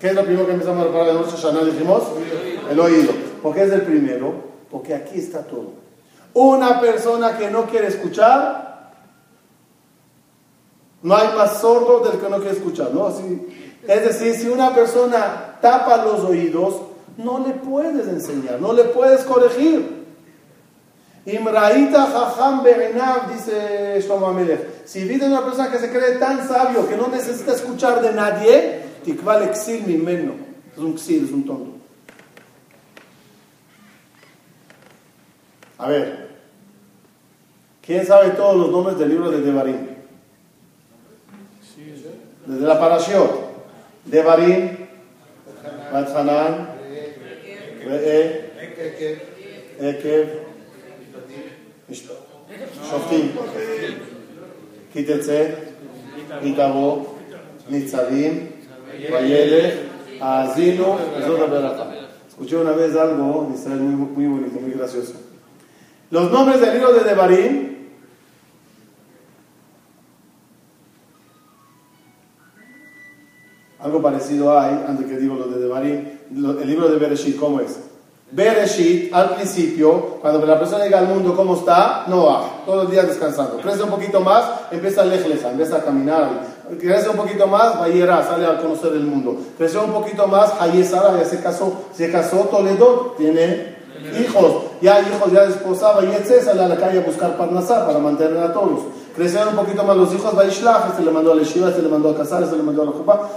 [0.00, 1.64] ¿Qué es lo primero que empezamos a reparar de Rosh Hashanah?
[1.64, 2.02] Dijimos
[2.70, 3.12] el oído.
[3.42, 4.34] ¿Por qué es el primero?
[4.70, 5.72] Porque aquí está todo.
[6.34, 8.92] Una persona que no quiere escuchar,
[11.02, 13.08] no hay más sordo del que no quiere escuchar, ¿no?
[13.08, 16.74] Es decir, si una persona tapa los oídos,
[17.16, 20.04] no le puedes enseñar, no le puedes corregir.
[21.24, 24.36] Imraita jajam be'enav, dice Shlomo.
[24.84, 28.85] Si viste una persona que se cree tan sabio que no necesita escuchar de nadie,
[29.06, 30.34] tikval exil mimeno.
[30.72, 31.72] Es un exil, un tonto.
[35.78, 36.30] A ver,
[37.80, 39.86] ¿quién sabe todos los nombres del libro de Devarim?
[42.46, 43.46] Desde la Parashiot.
[44.04, 44.76] Devarim,
[45.92, 46.68] Batzanan,
[47.84, 48.50] Re'e,
[49.80, 50.46] Ekev,
[52.90, 53.36] שופטים,
[54.92, 55.50] כי תצא,
[56.42, 57.04] יתבוא,
[57.68, 58.46] ניצבים,
[59.10, 59.88] Vayere,
[60.20, 60.98] Azino,
[62.28, 65.14] Escuché una vez algo, Israel, muy, muy bonito, muy gracioso.
[66.10, 67.76] Los nombres del libro de Devarim
[73.86, 77.85] algo parecido hay, antes que digo lo de Devarim, el libro de Bereshit, ¿cómo es?
[78.30, 82.04] Bereshit, al principio, cuando la persona llega al mundo, ¿cómo está?
[82.08, 83.58] Noah, todos los días descansando.
[83.58, 86.28] Crece un poquito más, empieza a lejleja, empieza a caminar.
[86.80, 89.36] Crece un poquito más, Vayera, sale a conocer el mundo.
[89.56, 91.72] Creció un poquito más, Hayesara, ya se casó.
[91.94, 93.76] Se casó Toledo, tiene
[94.20, 94.64] hijos.
[94.80, 96.42] Ya hijos, ya desposaba, y etc.
[96.44, 98.80] sale a la calle a buscar Parnasá para mantener a todos.
[99.14, 101.88] Crecieron un poquito más los hijos, Vaishlach, este le mandó a la Yeshiva, este le
[101.88, 103.28] mandó a casar, este le mandó a la Jupa.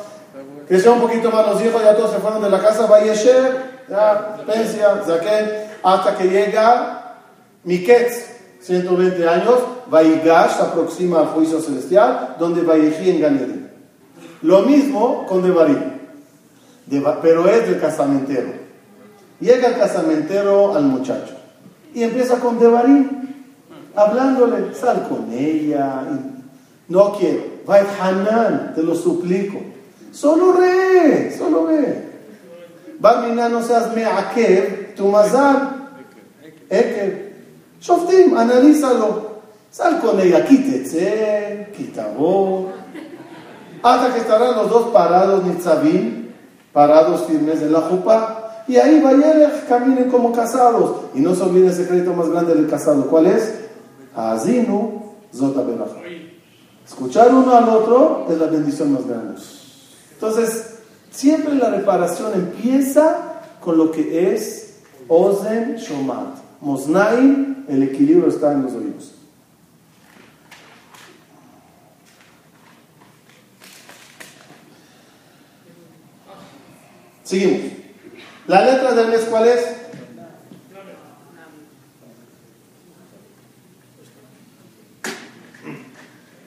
[0.68, 4.38] Creció un poquito más los hijos, ya todos se fueron de la casa, Vayesher, ya,
[4.46, 5.50] pensia, Zaken,
[5.84, 7.16] hasta que llega
[7.64, 8.26] Miketz,
[8.62, 9.56] 120 años,
[9.90, 13.72] Vaigash se aproxima al juicio celestial, donde Vayeji en Ganeden.
[14.42, 15.80] Lo mismo con Devarim,
[16.86, 18.52] Deva- pero es del casamentero.
[19.40, 21.34] Llega el casamentero al muchacho
[21.94, 23.10] y empieza con Devarim,
[23.96, 26.04] hablándole, sal con ella,
[26.90, 27.44] no quiero,
[28.02, 29.60] Hanan, te lo suplico,
[30.12, 32.09] solo re, solo ve.
[33.00, 35.90] Barmina, no seas me'akev, tu mazal,
[36.70, 37.30] ekev.
[37.80, 39.30] Shoftim, analízalo.
[39.72, 42.72] Sal con ella, quítese, quitabo.
[43.82, 46.30] Hasta que estarán los dos parados, nitzavim,
[46.74, 48.64] parados firmes en la jupa.
[48.68, 51.06] Y ahí vayan, caminen como casados.
[51.14, 53.08] Y no se olviden el secreto más grande del casado.
[53.08, 53.54] ¿Cuál es?
[54.16, 55.64] Azinu zota.
[56.86, 59.40] Escuchar uno al otro es la bendición más grande.
[60.14, 60.79] Entonces,
[61.12, 66.38] siempre la reparación empieza con lo que es Ozen Shomat.
[66.62, 69.16] Mosnaim, el equilibrio está en los oídos.
[77.24, 77.74] Seguimos.
[78.48, 79.80] La letra del mes, ¿cuál es?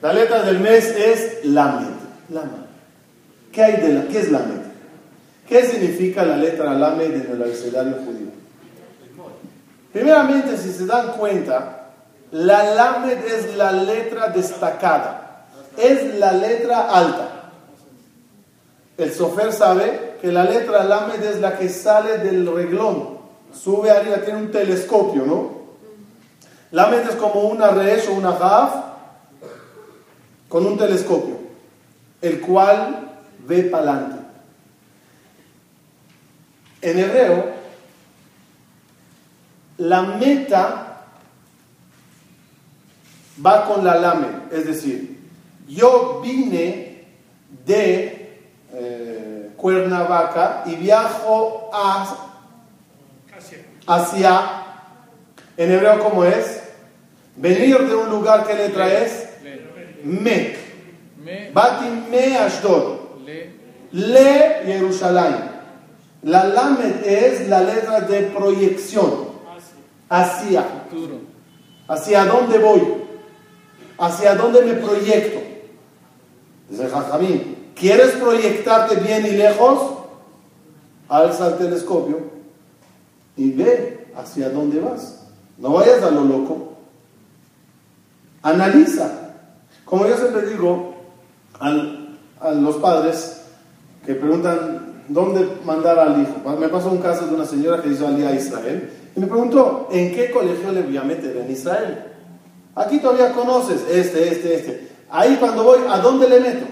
[0.01, 1.87] La letra del mes es Lamed.
[2.27, 2.72] Lamed.
[3.53, 4.63] ¿Qué hay de la, qué es Lamed?
[5.47, 8.31] ¿Qué significa la letra Lamed en el abecedario judío?
[9.93, 11.91] Primeramente, si se dan cuenta,
[12.31, 15.45] la Lamed es la letra destacada,
[15.77, 17.51] es la letra alta.
[18.97, 23.19] El sofer sabe que la letra Lamed es la que sale del reglón,
[23.53, 25.63] sube arriba, tiene un telescopio, ¿no?
[26.71, 28.73] Lamed es como una resh o una haf
[30.49, 31.37] con un telescopio,
[32.19, 33.12] el cual
[33.45, 34.19] ve para adelante.
[36.81, 37.53] En hebreo,
[39.77, 41.05] la meta
[43.43, 45.19] va con la lame, es decir,
[45.67, 47.05] yo vine
[47.65, 48.39] de
[48.73, 51.71] eh, Cuernavaca y viajo
[53.87, 54.41] hacia,
[55.55, 56.63] en hebreo, ¿cómo es?
[57.35, 59.29] Venir de un lugar que letra es
[60.03, 60.55] me.
[61.53, 63.02] Bati me Ashdod.
[63.93, 65.35] Le Jerusalén.
[66.23, 69.33] La lamed es la letra de proyección.
[70.09, 70.65] Hacia.
[71.87, 72.81] Hacia dónde voy.
[73.99, 75.39] Hacia dónde me proyecto.
[76.69, 79.99] Dice Jajamín, ¿quieres proyectarte bien y lejos?
[81.07, 82.19] Alza el telescopio
[83.37, 85.27] y ve hacia dónde vas.
[85.57, 86.73] No vayas a lo loco.
[88.41, 89.35] Analiza.
[89.85, 90.95] Como yo siempre digo
[91.59, 93.42] a los padres
[94.05, 96.57] que preguntan dónde mandar al hijo.
[96.59, 99.27] Me pasó un caso de una señora que hizo al día a Israel y me
[99.27, 102.05] preguntó, ¿en qué colegio le voy a meter en Israel?
[102.75, 104.87] Aquí todavía conoces este, este, este.
[105.09, 106.65] Ahí cuando voy, ¿a dónde le meto?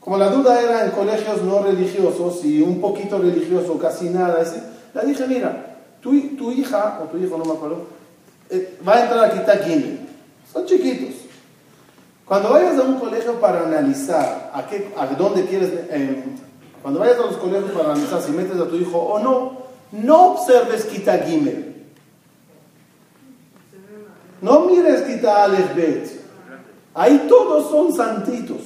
[0.00, 4.42] Como la duda era en colegios no religiosos y un poquito religioso, casi nada,
[4.94, 7.84] le dije, mira, tu, tu hija, o tu hijo, no me acuerdo,
[8.48, 9.60] eh, va a entrar aquí está
[10.52, 11.19] Son chiquitos.
[12.30, 16.22] Cuando vayas a un colegio para analizar a, qué, a dónde quieres, eh,
[16.80, 20.34] cuando vayas a los colegios para analizar si metes a tu hijo o no, no
[20.34, 21.18] observes Kita
[24.42, 26.08] no mires quita Aleph Bet.
[26.94, 28.60] Ahí todos son santitos.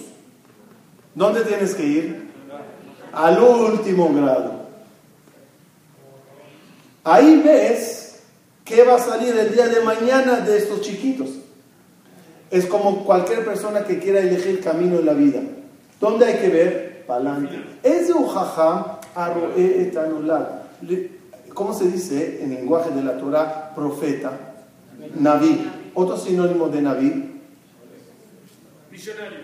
[1.14, 2.30] ¿Dónde tienes que ir?
[3.14, 4.66] Al último grado.
[7.02, 8.20] Ahí ves
[8.62, 11.43] qué va a salir el día de mañana de estos chiquitos.
[12.54, 15.40] Es como cualquier persona que quiera elegir camino en la vida.
[16.00, 17.04] ¿Dónde hay que ver?
[17.04, 17.60] Palante.
[17.82, 18.14] Es de
[21.52, 23.74] ¿Cómo se dice en lenguaje de la Torah?
[23.74, 24.54] Profeta
[25.16, 25.68] Naví.
[25.94, 27.40] Otro sinónimo de Naví.
[28.88, 29.38] Visionario.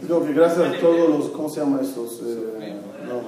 [0.00, 2.22] Digo que gracias a todos los, ¿cómo se llama estos?
[2.24, 2.74] Eh,
[3.06, 3.20] no,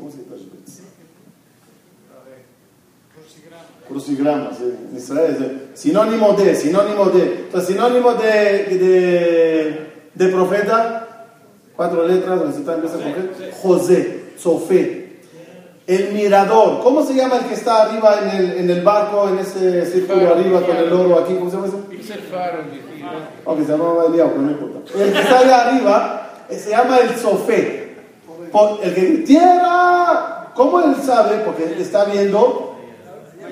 [0.00, 0.99] ¿cómo se dice Tashbetzin?
[3.88, 7.22] Crucigramas, en Israel sinónimo de, sinónimo de.
[7.22, 11.26] Entonces, sinónimo de, de, de profeta,
[11.74, 15.20] cuatro letras, donde se está en José, Sofé,
[15.86, 16.82] el mirador.
[16.82, 20.34] ¿Cómo se llama el que está arriba en el, en el barco, en ese círculo
[20.34, 21.34] arriba con el oro aquí?
[21.34, 21.84] ¿Cómo se llama eso?
[21.90, 22.58] Es el faro.
[23.44, 24.78] Ok, se llama Eliao, pero no importa.
[24.98, 27.96] El que está allá arriba eh, se llama el sofé.
[28.82, 31.38] el que tierra, ¿cómo él sabe?
[31.44, 32.69] Porque está viendo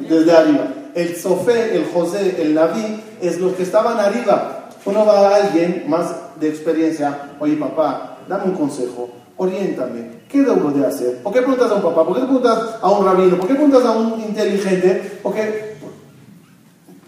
[0.08, 0.68] desde arriba.
[0.94, 4.68] El sofé, el José, el Naví, es los que estaban arriba.
[4.84, 10.70] Uno va a alguien más de experiencia, oye papá, dame un consejo oriéntame, ¿qué debo
[10.70, 11.22] de hacer?
[11.22, 12.04] ¿Por qué preguntas a un papá?
[12.04, 13.38] ¿Por qué preguntas a un rabino?
[13.38, 15.18] ¿Por qué preguntas a un inteligente?
[15.22, 15.76] Porque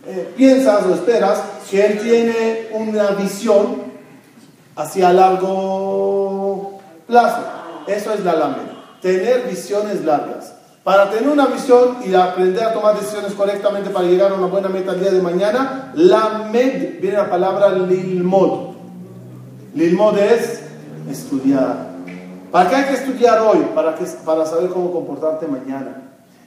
[0.06, 3.82] eh, piensas o esperas que él tiene una visión
[4.76, 7.42] hacia largo plazo.
[7.86, 8.70] Eso es la lamed.
[9.02, 10.54] Tener visiones largas.
[10.82, 14.68] Para tener una visión y aprender a tomar decisiones correctamente para llegar a una buena
[14.68, 18.70] meta el día de mañana, la med viene la palabra lilmod.
[19.74, 20.62] Lilmod es
[21.10, 21.90] estudiar,
[22.50, 23.58] ¿Para qué hay que estudiar hoy?
[23.74, 26.02] Para, que, para saber cómo comportarte mañana.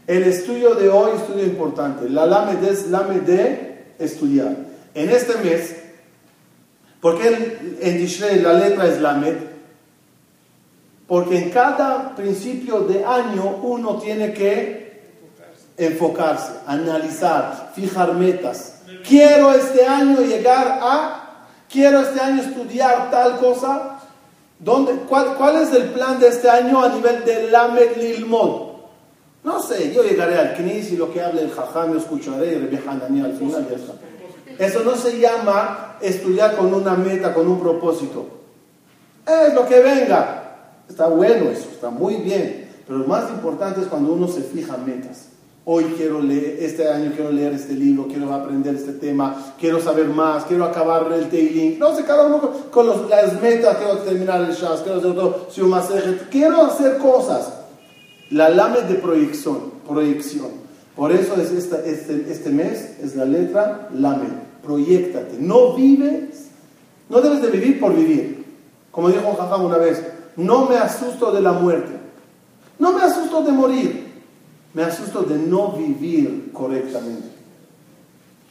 [0.05, 2.09] El estudio de hoy es estudio importante.
[2.09, 4.53] La lamed es lamed de estudiar.
[4.93, 5.77] En este mes,
[6.99, 9.52] porque en Tishrei la letra es lamed?
[11.07, 15.01] Porque en cada principio de año uno tiene que
[15.77, 18.81] enfocarse, analizar, fijar metas.
[19.07, 23.93] Quiero este año llegar a, quiero este año estudiar tal cosa,
[24.63, 28.73] ¿Dónde, cuál, es el plan de este año a nivel de Lamed Lilmod?
[29.43, 32.89] No sé, yo llegaré al Knis y lo que hable el Jajam yo escucharé y
[32.89, 33.67] Hanani al final.
[34.57, 38.25] Eso no se llama estudiar con una meta, con un propósito.
[39.27, 40.42] Es lo que venga.
[40.89, 42.69] Está bueno eso, está muy bien.
[42.85, 45.27] Pero lo más importante es cuando uno se fija metas.
[45.65, 50.07] Hoy quiero leer, este año quiero leer este libro, quiero aprender este tema, quiero saber
[50.07, 51.79] más, quiero acabar el Teiling.
[51.79, 56.65] No sé, cada uno con, las metas, quiero terminar el Shas, quiero hacer un quiero
[56.65, 57.53] hacer cosas.
[58.29, 60.63] La lame de proyección, proyección.
[60.97, 64.27] Por eso es este, este mes, es la letra lame.
[64.61, 65.37] Proyectate.
[65.39, 66.49] No vives,
[67.09, 68.45] no debes de vivir por vivir.
[68.91, 70.01] Como dijo Jajam una vez,
[70.37, 71.91] no me asusto de la muerte.
[72.79, 74.03] No me asusto de morir
[74.73, 77.29] me asusto de no vivir correctamente.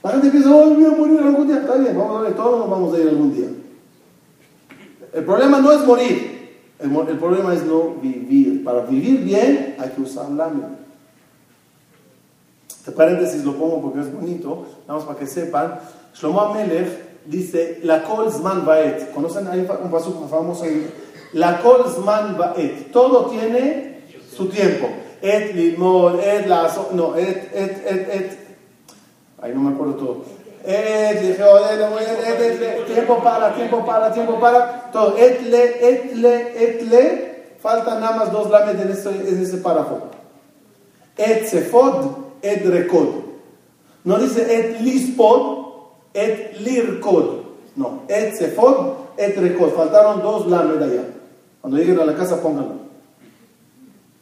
[0.03, 1.59] La gente piensa, oh, voy a morir algún día.
[1.59, 3.49] Está bien, vamos a ver, todos nos vamos a ir algún día.
[5.13, 6.33] El problema no es morir.
[6.79, 8.65] El, problema es no vivir.
[8.65, 10.71] Para vivir bien hay que usar lámina.
[12.69, 15.79] Este paréntesis lo pongo porque es bonito, vamos para que sepan.
[16.15, 19.13] Shlomo Amelech dice, la kol zman baet.
[19.13, 19.47] ¿Conocen?
[19.47, 20.91] Hay un paso famoso ahí.
[21.35, 22.93] La kol zman baet.
[22.93, 24.03] Todo tiene
[24.35, 24.89] su tiempo.
[25.23, 26.69] Et limón, et la...
[26.93, 28.39] No, et, et, et, et.
[29.41, 30.25] Ahí no me acuerdo todo.
[30.65, 34.91] Et, et, et, tiempo para, tiempo para, tiempo para.
[34.93, 35.17] Todo.
[35.17, 37.33] Et le, et le, et le.
[37.63, 40.09] Faltan nada más dos lames en en ese párrafo.
[41.17, 43.23] Et sefod et recod.
[44.05, 45.67] No dice et lispod,
[46.13, 47.45] et lircod.
[47.77, 49.71] No, et sefod, et recod.
[49.77, 51.05] Faltaron dos lamed allá.
[51.63, 52.75] Cuando lleguen a la casa, pónganlo.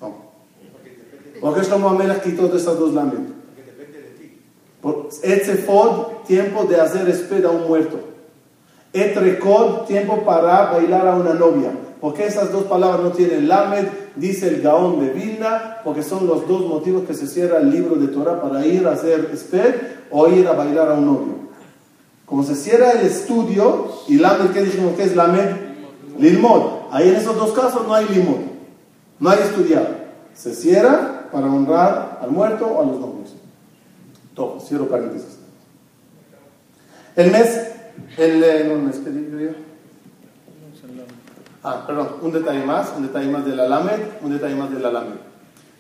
[0.01, 0.15] No.
[1.41, 3.31] Porque Shlomo Amelach quitó de esas dos lamed.
[5.23, 7.99] Et sefod, tiempo de hacer espera a un muerto.
[8.93, 11.73] Et recod, tiempo para bailar a una novia.
[12.01, 16.47] Porque esas dos palabras no tienen lamed, dice el Gaón de Vilna, porque son los
[16.47, 20.29] dos motivos que se cierra el libro de Torah para ir a hacer esper o
[20.29, 21.35] ir a bailar a un novio.
[22.27, 25.57] Como se cierra el estudio, y lamed, ¿qué dijimos que es lamed?
[26.19, 26.80] Lilmod.
[26.91, 28.41] Ahí en esos dos casos no hay limod,
[29.19, 30.11] no hay estudiar.
[30.35, 33.35] Se cierra para honrar al muerto o a los novios.
[34.35, 35.39] Todo, cierro paréntesis.
[37.17, 37.71] El mes,
[38.17, 39.53] el, eh, no, mes, ¿qué digo?
[41.63, 44.81] Ah, perdón, un detalle más, un detalle más de la LAMED, un detalle más de
[44.81, 45.17] la LAMED.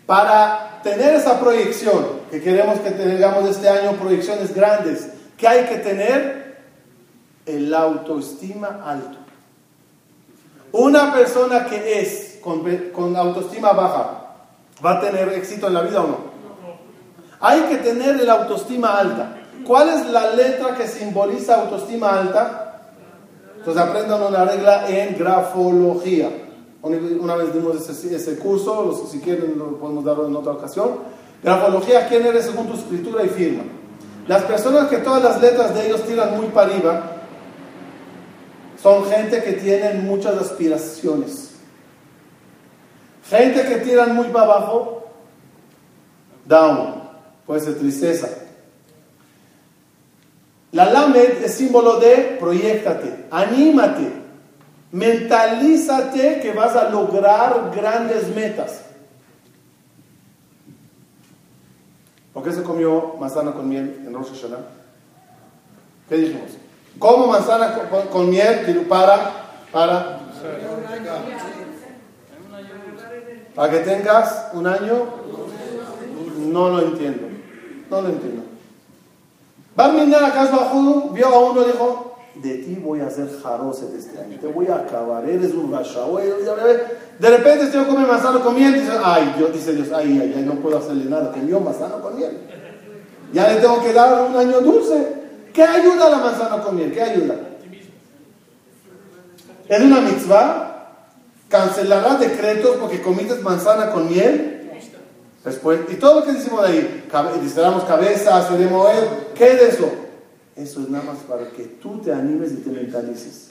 [0.04, 5.76] Para tener esa proyección, que queremos que tengamos este año proyecciones grandes, ¿qué hay que
[5.76, 6.58] tener?
[7.46, 9.19] El autoestima alto.
[10.72, 14.34] Una persona que es con, con autoestima baja,
[14.84, 16.30] ¿va a tener éxito en la vida o no?
[17.40, 19.36] Hay que tener el autoestima alta.
[19.66, 22.82] ¿Cuál es la letra que simboliza autoestima alta?
[23.56, 26.30] Entonces aprendan una regla en grafología.
[26.82, 30.90] Una vez dimos ese, ese curso, si quieren lo podemos darlo en otra ocasión.
[31.42, 33.64] Grafología, ¿quién eres según tu escritura y firma?
[34.26, 37.19] Las personas que todas las letras de ellos tiran muy para arriba
[38.82, 41.50] son gente que tienen muchas aspiraciones.
[43.28, 45.10] Gente que tiran muy para abajo,
[46.46, 46.94] down,
[47.46, 48.28] puede ser tristeza,
[50.72, 54.10] la lamed es símbolo de proyectate, anímate,
[54.92, 58.82] mentalízate que vas a lograr grandes metas.
[62.32, 64.64] ¿Por qué se comió manzana con miel en Rosh Hashanah?
[66.08, 66.50] ¿Qué dijimos?
[66.98, 67.74] ¿Cómo manzana
[68.10, 68.86] con, miel?
[68.88, 69.32] Para,
[69.72, 70.20] para,
[73.54, 75.20] para que tengas un año.
[76.38, 77.28] No lo entiendo.
[77.90, 78.42] No lo entiendo.
[79.76, 79.90] Bar
[80.24, 84.46] acaso vio a uno y dijo, de ti voy a hacer jaroset este año, te
[84.46, 86.00] voy a acabar, eres un rasha.
[87.18, 90.42] De repente este come manzano con miel, dice, ay, Dios, dice Dios, ay, ay, ay,
[90.42, 92.38] no puedo hacerle nada, comió manzano con miel.
[93.32, 95.19] Ya le tengo que dar un año dulce.
[95.52, 96.92] ¿Qué ayuda la manzana con miel?
[96.92, 97.36] ¿Qué ayuda?
[99.68, 100.66] Es una mitzvah.
[101.48, 104.60] Cancelará decretos porque comiste manzana con miel
[105.88, 107.04] y todo lo que decimos de ahí,
[107.42, 109.90] disparamos cabeza, se de mover, ¿qué es eso?
[110.54, 113.48] Eso es nada más para que tú te animes y te mentalices.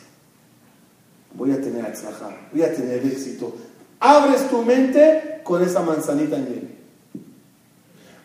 [1.34, 3.56] Voy a tener atzlajá, voy a tener éxito.
[4.00, 6.76] Abres tu mente con esa manzanita en él.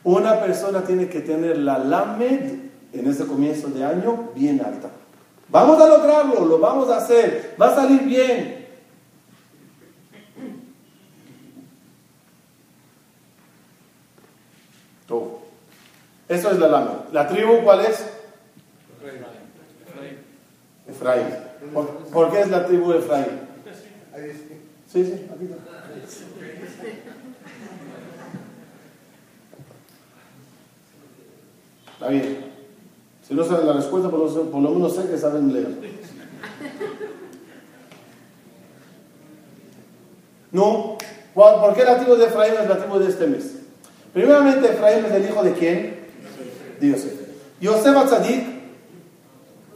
[0.04, 2.63] Una persona tiene que tener la lamed
[2.94, 4.90] en este comienzo de año bien alta.
[5.48, 8.64] Vamos a lograrlo, lo vamos a hacer, va a salir bien.
[16.28, 17.04] Eso es la lama.
[17.12, 18.04] ¿La tribu cuál es?
[20.88, 21.26] Efraín.
[22.12, 23.40] ¿Por, qué es la tribu de Efraín?
[24.92, 25.56] Sí, sí, aquí está.
[31.92, 32.53] Está bien.
[33.26, 34.20] Si no saben la respuesta, por
[34.60, 35.68] lo, menos sé que saben leer.
[40.52, 40.98] No.
[41.34, 43.56] ¿Por qué la tribu de Efraín es la tribu de este mes?
[44.12, 46.04] Primeramente, Efraín es el hijo de quién?
[46.80, 47.12] de Yosef.
[47.60, 48.44] Yosef Atzadik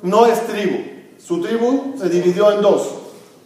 [0.03, 0.79] no es tribu.
[1.19, 2.95] Su tribu se dividió en dos.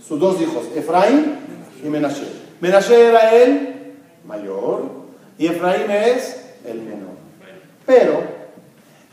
[0.06, 1.38] Sus dos hijos, Efraín
[1.82, 2.26] y Menashe.
[2.60, 3.94] Menashe era el
[4.26, 4.90] mayor
[5.38, 7.12] y Efraín es el menor.
[7.86, 8.41] Pero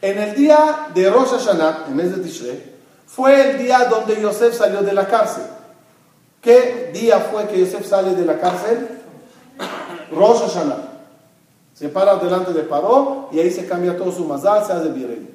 [0.02, 2.64] en el día de Rosh Hashanah, en mes de Tishrei,
[3.06, 5.44] fue el día donde Yosef salió de la cárcel.
[6.42, 8.88] ¿Qué día fue que Yosef sale de la cárcel?
[10.12, 10.88] Rosh Hashanah.
[11.74, 15.30] Se para delante de Paró y ahí se cambia todo su mazal, se hace virrey.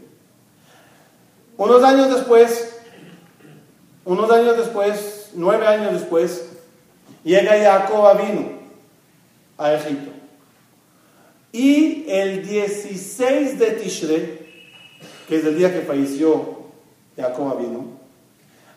[1.57, 2.77] Unos años después,
[4.05, 6.43] unos años después, nueve años después,
[7.25, 8.51] Llega Jacob vino
[9.57, 10.11] a Egipto.
[11.53, 14.44] Y el 16 de Tishre,
[15.29, 16.65] que es el día que falleció
[17.17, 17.85] Jacob vino,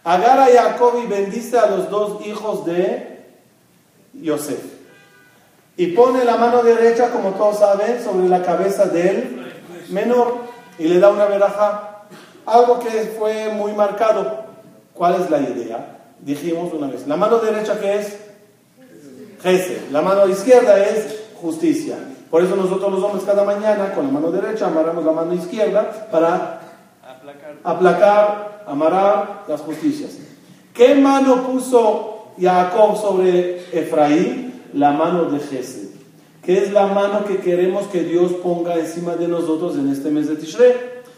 [0.04, 3.26] agarra a Jacob y bendice a los dos hijos de
[4.14, 4.60] Yosef.
[5.76, 9.54] Y pone la mano derecha, como todos saben, sobre la cabeza del
[9.90, 10.38] menor
[10.80, 12.06] y le da una veraja.
[12.46, 14.46] Algo que fue muy marcado.
[14.94, 15.98] ¿Cuál es la idea?
[16.20, 17.06] Dijimos una vez.
[17.06, 18.18] La mano derecha que es
[19.44, 19.82] Jese.
[19.92, 21.98] La mano izquierda es justicia.
[22.30, 26.08] Por eso nosotros los hombres cada mañana con la mano derecha amarramos la mano izquierda
[26.12, 26.62] para
[27.64, 30.18] aplacar, amarrar las justicias.
[30.74, 34.62] ¿Qué mano puso Jacob sobre Efraín?
[34.74, 35.88] La mano de Jesse.
[36.44, 40.28] ¿Qué es la mano que queremos que Dios ponga encima de nosotros en este mes
[40.28, 40.74] de Tishrei?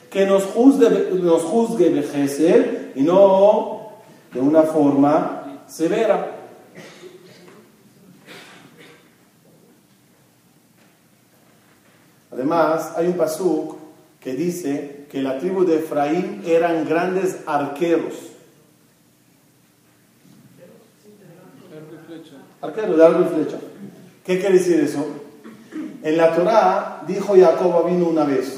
[0.09, 3.91] Que nos juzgue, nos juzgue de y no
[4.33, 6.38] de una forma severa.
[12.39, 13.75] Además, hay un pasuk
[14.21, 18.13] que dice que la tribu de Efraín eran grandes arqueros.
[22.61, 23.57] Arquero de arco y flecha.
[24.23, 25.05] ¿Qué quiere decir eso?
[26.01, 28.57] En la Torah dijo Jacob vino una vez,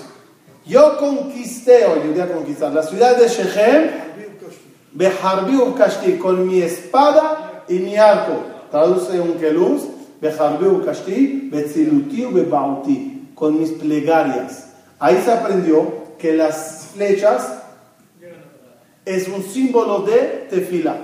[0.64, 3.90] yo conquisté, o ayudé a conquistar la ciudad de Shechem,
[4.92, 8.44] Beharbi Kashti, con mi espada y mi arco.
[8.70, 9.88] Traduce un keluz,
[10.22, 13.11] Beharbi Kashti, Betziluti Bebauti,
[13.42, 14.68] con mis plegarias.
[15.00, 17.64] Ahí se aprendió que las flechas
[19.04, 20.96] es un símbolo de tefila.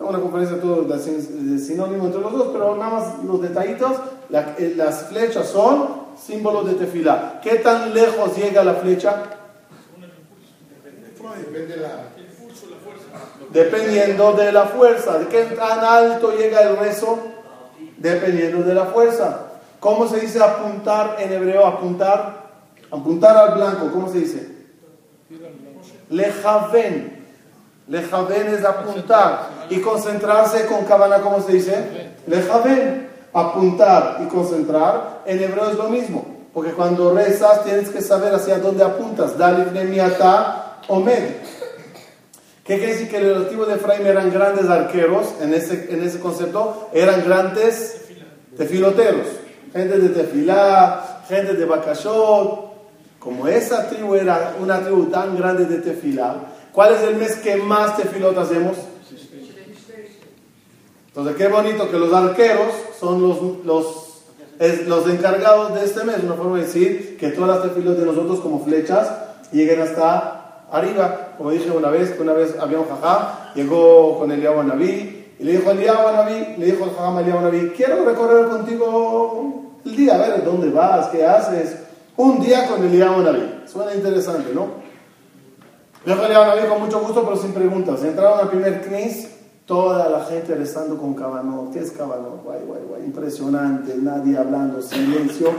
[0.00, 3.92] Una conferencia todo de sinónimo entre los dos, pero nada más los detallitos.
[4.58, 5.86] Eh, las flechas son
[6.20, 7.38] símbolos de tefila.
[7.40, 9.22] ¿Qué tan lejos llega la flecha?
[13.52, 15.20] Dependiendo de la fuerza.
[15.20, 17.20] ¿De qué tan alto llega el rezo?
[17.98, 19.45] Dependiendo de la fuerza.
[19.86, 21.64] ¿Cómo se dice apuntar en hebreo?
[21.64, 22.48] Apuntar,
[22.90, 24.48] apuntar al blanco, ¿cómo se dice?
[26.10, 27.24] Lejaven.
[27.86, 29.48] Lejaven es apuntar.
[29.70, 32.14] Y concentrarse con cabana, ¿cómo se dice?
[32.26, 33.08] Lejaven.
[33.32, 36.26] Apuntar y concentrar en hebreo es lo mismo.
[36.52, 39.38] Porque cuando rezas tienes que saber hacia dónde apuntas.
[39.38, 41.28] Dalif nemiata omed.
[42.64, 46.18] ¿Qué quiere decir que el relativo de Efraín eran grandes arqueros en ese, en ese
[46.18, 46.90] concepto?
[46.92, 48.00] Eran grandes
[48.56, 49.45] tefiloteros
[49.76, 52.66] gente de Tefilá, gente de Bakashot.
[53.18, 56.36] Como esa tribu era una tribu tan grande de Tefilá,
[56.72, 58.76] ¿cuál es el mes que más tefilot hacemos?
[61.08, 64.22] Entonces, qué bonito que los arqueros son los, los,
[64.86, 66.22] los encargados de este mes.
[66.22, 69.10] Una forma de decir que todas las tefilot de nosotros, como flechas,
[69.50, 71.32] lleguen hasta arriba.
[71.36, 75.52] Como dije una vez, una vez había un jajá, llegó con Eliyahu Naví y le
[75.52, 80.16] dijo a Eliyahu Naví, le dijo al jajá Eliyahu Naví, quiero recorrer contigo el día,
[80.16, 81.06] a ver, ¿dónde vas?
[81.08, 81.76] ¿Qué haces?
[82.16, 83.62] Un día con Eliyahu Naví.
[83.66, 84.66] Suena interesante, ¿no?
[86.04, 88.02] Dijo Eliyahu Naví con mucho gusto, pero sin preguntas.
[88.02, 89.28] Entraron al primer knis,
[89.64, 91.70] toda la gente rezando con cabanó.
[91.72, 92.40] ¿Qué es cabanó?
[92.44, 93.04] Guay, guay, guay.
[93.04, 95.52] Impresionante, nadie hablando, silencio.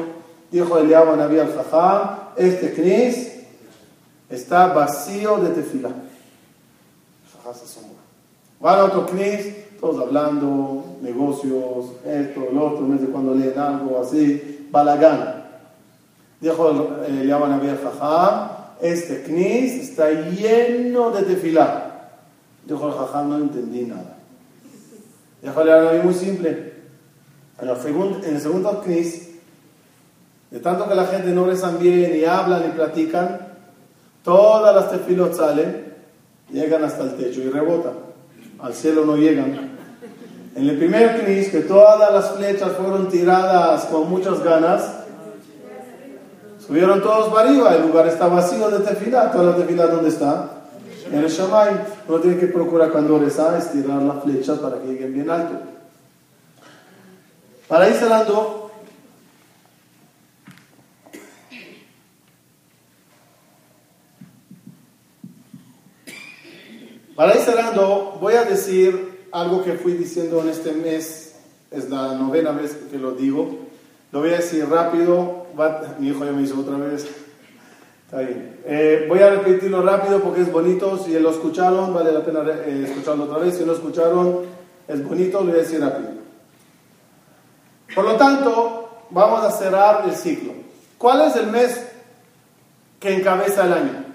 [0.52, 3.34] Dijo Eliyahu Naví al Jajam, este knis
[4.30, 5.90] está vacío de tefila.
[7.38, 7.98] Jajam se asombró.
[8.60, 14.02] Van a otro knis, todos hablando, negocios, esto, lo otro, no sé cuando leen algo
[14.02, 15.46] así, balagán.
[16.40, 18.50] Dijo el Yaban Abiyah Jajam,
[18.82, 22.10] este knis está lleno de tefilá.
[22.66, 24.18] Dijo el Jajam, no entendí nada.
[25.42, 26.74] Dijo el Yaban muy simple.
[27.60, 29.30] En el segundo, knis,
[30.52, 33.40] de tanto que la gente no rezan bien, y hablan, y platican,
[34.24, 35.94] todas las tefilot salen,
[36.52, 38.08] llegan hasta el techo y rebotan
[38.60, 39.67] al cielo no llegan.
[40.58, 45.04] En el primer Knis, que todas las flechas fueron tiradas con muchas ganas,
[46.66, 50.50] subieron todos para arriba, el lugar está vacío de tefilá, toda la tefilá ¿dónde está?
[51.12, 51.76] En el Shamay.
[52.08, 55.60] Uno tiene que procurar cuando reza estirar las flechas para que lleguen bien alto.
[57.68, 58.64] Para ir cerrando,
[67.16, 71.36] Para ir cerrando, voy a decir algo que fui diciendo en este mes,
[71.72, 73.68] es la novena vez que lo digo.
[74.12, 75.48] Lo voy a decir rápido,
[76.00, 77.08] mi hijo ya me hizo otra vez.
[78.06, 78.60] Está bien.
[78.66, 80.98] Eh, voy a repetirlo rápido porque es bonito.
[80.98, 83.58] Si lo escucharon, vale la pena eh, escucharlo otra vez.
[83.58, 84.46] Si no escucharon,
[84.88, 86.12] es bonito, lo voy a decir rápido.
[87.94, 90.54] Por lo tanto, vamos a cerrar el ciclo.
[90.98, 91.86] ¿Cuál es el mes
[93.00, 94.06] que encabeza el año?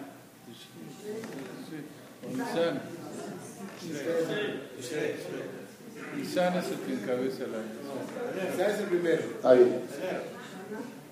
[6.16, 8.50] Nisan es el que encabeza el año.
[8.50, 9.22] Nisan es el primero.
[9.22, 9.80] Está bien.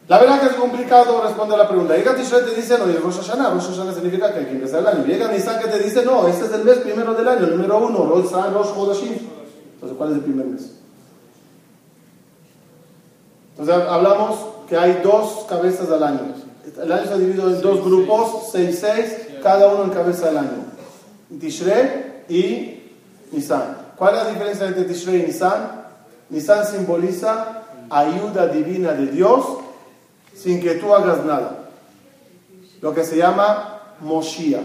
[0.09, 1.97] La verdad que es complicado responder a la pregunta.
[1.97, 3.51] Llega Tishrei te dice, no, y Rosh Hashanah.
[3.51, 5.05] Rosh Hashanah significa que hay que empezar el año.
[5.07, 7.79] Llega Nisan que te dice, no, este es el mes primero del año, el número
[7.79, 8.33] uno, Rosh
[8.77, 9.13] Hodashim.
[9.75, 10.73] Entonces, ¿cuál es el primer mes?
[13.57, 16.35] Entonces, hablamos que hay dos cabezas al año.
[16.83, 20.39] El año se ha dividido en dos grupos, seis, seis, cada uno en cabeza del
[20.39, 20.65] año.
[21.39, 22.80] Tishrei y
[23.33, 23.77] Nisan.
[23.97, 25.85] ¿Cuál es la diferencia entre Tishrei y Nisan?
[26.31, 29.45] Nisan simboliza ayuda divina de Dios
[30.35, 31.69] sin que tú hagas nada.
[32.81, 34.63] Lo que se llama Moshiach.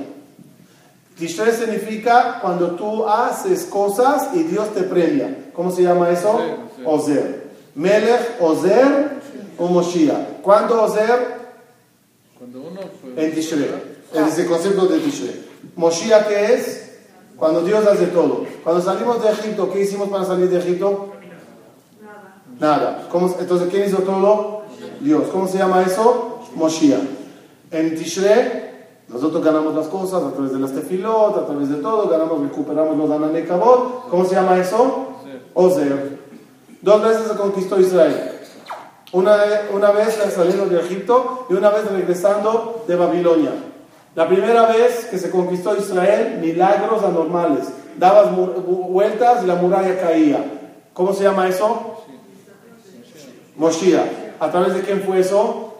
[1.18, 5.50] Tishrei significa cuando tú haces cosas y Dios te premia.
[5.54, 6.40] ¿Cómo se llama eso?
[6.86, 7.46] Ozer.
[7.76, 9.20] Melech, Ozer
[9.58, 10.42] o Moshiach.
[10.42, 11.36] ¿Cuándo Ozer?
[12.38, 12.82] Cuando uno
[13.18, 13.70] En Tishrei.
[14.14, 15.46] Es el concepto de Tishrei.
[15.76, 16.85] Moshiach, ¿qué es?
[17.38, 18.46] Cuando Dios hace todo.
[18.64, 21.10] Cuando salimos de Egipto, ¿qué hicimos para salir de Egipto?
[22.60, 23.08] Nada.
[23.12, 24.62] ¿Cómo, entonces, ¿quién hizo todo?
[25.02, 25.24] Dios.
[25.32, 26.40] ¿Cómo se llama eso?
[26.56, 27.02] Moshiach.
[27.72, 28.66] En Tishrei,
[29.10, 32.98] nosotros ganamos las cosas a través de las tefilot, a través de todo, ganamos, recuperamos
[32.98, 34.10] los ananekabot.
[34.10, 35.08] ¿Cómo se llama eso?
[35.54, 36.20] Ozer.
[36.82, 38.32] Dos veces se conquistó Israel.
[39.12, 39.38] Una,
[39.74, 43.52] una vez saliendo de Egipto y una vez regresando de Babilonia.
[44.16, 47.66] La primera vez que se conquistó Israel, milagros anormales.
[47.98, 50.44] Dabas vueltas y la muralla caía.
[50.94, 52.04] ¿Cómo se llama eso?
[53.58, 54.08] Moshiach.
[54.40, 55.76] ¿A través de quién fue eso?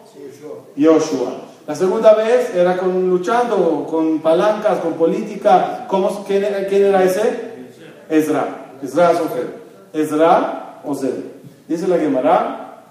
[0.76, 1.32] Yoshua.
[1.66, 5.86] La segunda vez era con, luchando con palancas, con política.
[5.88, 7.66] ¿Cómo, quién, quién, era ese?
[8.10, 8.72] Ezra.
[8.82, 9.48] Ezra Sofer.
[9.94, 10.82] Ezra.
[11.66, 12.82] Dice la Gemara.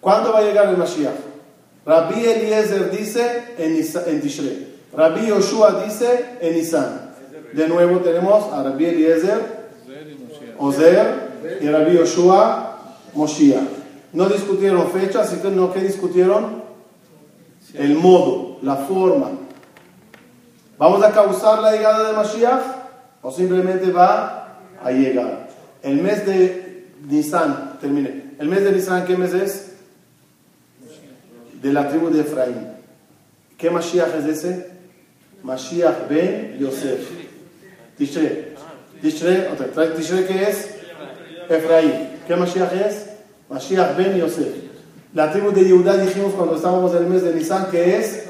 [0.00, 1.29] ¿Cuándo va a llegar el Mashiach?
[1.84, 4.66] Rabbi Eliezer dice en, en Tishrei.
[4.92, 7.10] Rabbi Yoshua dice en Nisan.
[7.52, 9.60] De nuevo tenemos a Rabbi Eliezer,
[10.58, 12.78] Ozer y Rabbi Yoshua,
[13.14, 13.62] Moshiach.
[14.12, 16.62] No discutieron fecha, así que no, ¿qué discutieron?
[17.74, 19.30] El modo, la forma.
[20.78, 22.62] ¿Vamos a causar la llegada de Mashiach?
[23.22, 25.48] ¿O simplemente va a llegar?
[25.82, 28.34] El mes de Nisan, termine.
[28.38, 29.69] El mes de Nisan, ¿qué mes es?
[31.62, 32.68] De la tribu de Efraín.
[33.56, 34.70] ¿Qué Mashiach es ese?
[35.42, 37.10] Mashiach ben Yosef.
[37.98, 39.94] Tishrei, otra.
[39.94, 40.70] Tishrei, ¿qué es?
[41.48, 42.08] Efraín.
[42.26, 43.06] ¿Qué Mashiach es?
[43.48, 44.48] Mashiach ben Yosef.
[45.12, 48.24] La tribu de Yehudá dijimos cuando estábamos en el mes de Nisan, ¿qué es?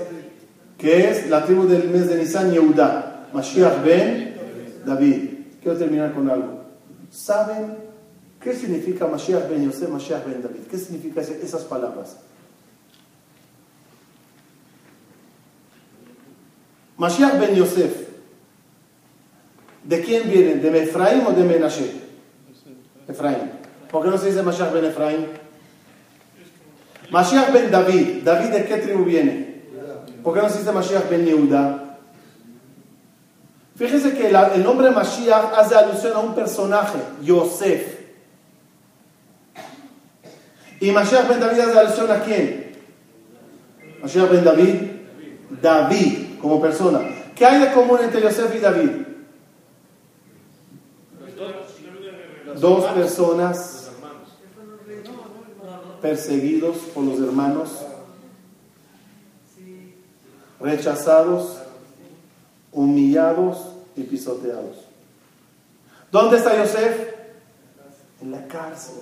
[0.79, 1.29] ¿Qué es?
[1.29, 3.29] La tribu del mes de Nisan, Yehudá.
[3.33, 4.35] Mashiach ben
[4.87, 5.31] David.
[5.63, 6.65] Quiero terminar con algo.
[7.11, 7.77] ¿Saben
[8.41, 10.63] qué significa Mashiach ben Yosef, Mashiach ben David?
[10.71, 12.17] ¿Qué significan esas palabras?
[17.01, 18.09] Mashiach ben Yosef,
[19.85, 20.57] ¿de quién viene?
[20.57, 21.93] ¿De Efraín o de Menashe?
[23.09, 23.53] Efraín.
[23.91, 25.27] ¿Por qué no se dice Mashiach ben Efraín?
[27.11, 28.23] Mashiach ben David.
[28.23, 29.63] ¿David de qué tribu viene?
[30.23, 31.97] ¿Por qué no se dice Mashiach ben Yehuda?
[33.77, 37.99] Fíjese que el nombre Mashiach hace alusión a un personaje, Yosef.
[40.81, 42.73] ¿Y Mashiach ben David hace alusión a quién?
[44.03, 44.75] Mashiach ben David,
[45.63, 47.01] David como persona.
[47.35, 48.91] ¿Qué hay de común entre Yosef y David?
[52.59, 53.91] Dos personas
[56.01, 57.71] perseguidos por los hermanos,
[60.59, 61.59] rechazados,
[62.73, 63.59] humillados
[63.97, 64.77] y pisoteados.
[66.11, 67.15] ¿Dónde está Yosef?
[68.21, 68.97] En la cárcel,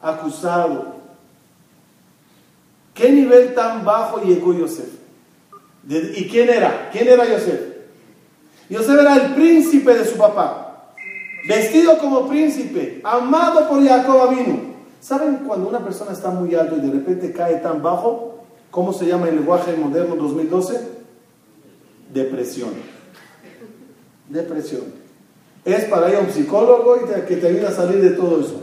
[0.00, 0.96] acusado.
[2.94, 4.97] ¿Qué nivel tan bajo llegó Yosef?
[5.86, 6.90] ¿Y quién era?
[6.92, 7.60] ¿Quién era Yosef?
[8.68, 10.94] Yosef era el príncipe de su papá,
[11.48, 14.74] vestido como príncipe, amado por Jacob Avinu.
[15.00, 18.44] ¿Saben cuando una persona está muy alto y de repente cae tan bajo?
[18.70, 20.80] ¿Cómo se llama el lenguaje moderno 2012?
[22.12, 22.70] Depresión.
[24.28, 24.82] Depresión.
[25.64, 28.60] Es para ir a un psicólogo y que te ayude a salir de todo eso.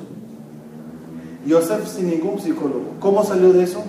[1.45, 2.95] Yosef sin ningún psicólogo.
[2.99, 3.83] ¿Cómo salió de eso?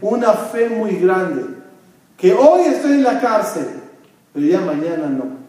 [0.00, 1.44] Una fe muy grande,
[2.16, 3.68] que hoy estoy en la cárcel,
[4.32, 5.40] pero ya mañana no.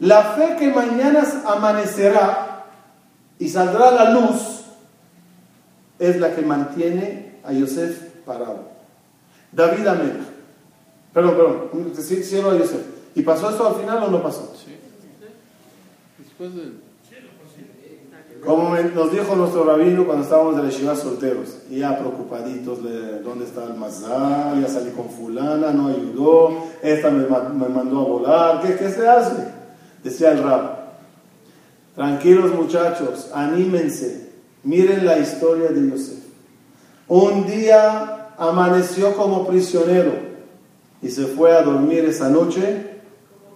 [0.00, 2.66] La fe que mañana amanecerá
[3.38, 4.64] y saldrá la luz
[5.98, 8.68] es la que mantiene a Yosef parado.
[9.50, 10.26] David Amén.
[11.12, 11.34] Perdón,
[11.70, 12.82] perdón, cielo a Yosef.
[13.14, 14.54] ¿Y pasó esto al final o no pasó?
[14.54, 14.76] Sí.
[16.18, 16.87] Después de...
[18.44, 23.64] Como nos dijo nuestro rabino cuando estábamos de la solteros, ya preocupaditos de dónde está
[23.64, 28.76] el mazal, ya salí con fulana, no ayudó, esta me, me mandó a volar, ¿qué,
[28.76, 29.48] qué se hace?
[30.04, 30.78] Decía el rab,
[31.94, 34.30] tranquilos muchachos, anímense,
[34.62, 36.18] miren la historia de Yosef.
[37.08, 40.12] Un día amaneció como prisionero
[41.02, 43.00] y se fue a dormir esa noche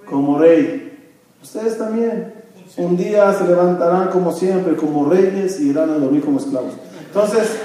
[0.07, 1.13] como rey.
[1.43, 2.42] Ustedes también.
[2.77, 6.73] Un día se levantarán como siempre, como reyes, y irán a dormir como esclavos.
[7.07, 7.59] Entonces,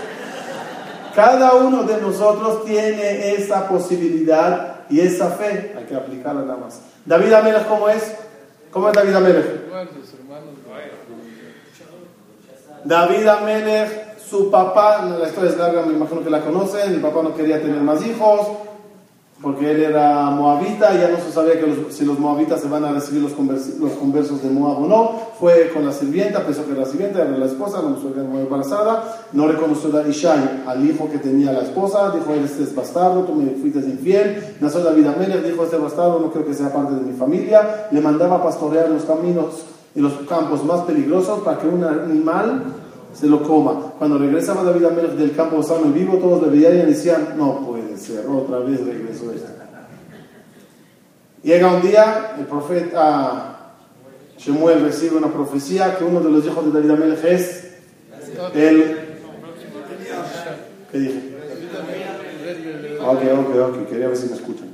[1.15, 5.73] cada uno de nosotros tiene esa posibilidad y esa fe.
[5.77, 6.81] Hay que aplicarla nada más.
[7.05, 8.15] David Amelech, ¿cómo es?
[8.71, 9.45] ¿Cómo es David Amelech?
[12.83, 17.23] David Amelech, su papá, la historia es larga, me imagino que la conocen, el papá
[17.23, 18.47] no quería tener más hijos
[19.41, 22.67] porque él era moabita y ya no se sabía que los- si los moabitas se
[22.67, 25.11] van a recibir los, convers- los conversos de Moab o no.
[25.39, 28.27] Fue con la sirvienta, pensó que era la sirvienta, era la esposa, no que era
[28.27, 32.63] muy embarazada, no reconoció a Ishai, al hijo que tenía la esposa, dijo, él este
[32.63, 36.55] es bastardo, tú me fuiste infiel, nació David Amelech, dijo, este bastardo no creo que
[36.55, 39.45] sea parte de mi familia, le mandaba a pastorear los caminos
[39.93, 42.63] y los campos más peligrosos para que un animal
[43.13, 43.93] se lo coma.
[43.99, 47.59] Cuando regresaba David Amelech del campo sano y vivo, todos le veían y decían, no
[47.97, 49.47] ser, otra vez regresó esto.
[51.43, 53.73] Llega un día, el profeta
[54.37, 57.67] Shemuel recibe una profecía que uno de los hijos de David Amelech es
[58.53, 58.97] el...
[60.91, 61.37] ¿Qué dije?
[63.01, 64.67] Ok, ok, ok, quería ver si me escuchan.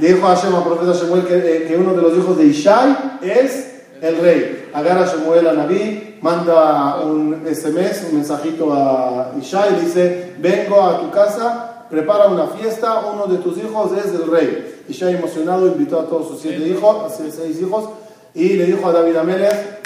[0.00, 3.18] Le dijo a Hashem al profeta Shemuel eh, que uno de los hijos de Ishai
[3.22, 4.70] es el rey.
[4.72, 10.82] Agarra a Shemuel a Naví, manda un SMS, un mensajito a Ishai, le dice, vengo
[10.82, 14.82] a tu casa, prepara una fiesta, uno de tus hijos es el rey.
[14.88, 17.90] Ishai emocionado invitó a todos sus siete hijos, a sus seis hijos,
[18.34, 19.80] y le dijo a David Amelech,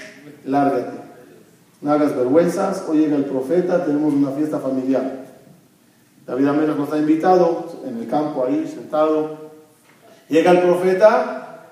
[0.45, 1.01] lárgate,
[1.81, 5.23] no hagas vergüenzas, hoy llega el profeta, tenemos una fiesta familiar.
[6.27, 9.51] David Amelech no está invitado, en el campo ahí, sentado.
[10.29, 11.67] Llega el profeta,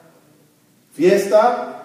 [0.92, 1.79] fiesta,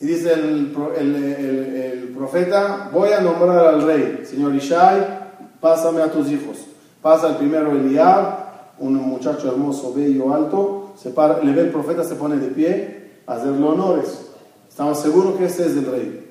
[0.00, 5.18] y dice el, el- el- el profeta, voy a nombrar al rey, señor Ishai,
[5.60, 6.58] pásame a tus hijos.
[7.02, 12.04] Pasa el primero Eliab, un muchacho hermoso, bello, alto, se para- le ve el profeta,
[12.04, 14.26] se pone de pie a hacerle honores.
[14.68, 16.24] Estamos seguros que ese es el rey.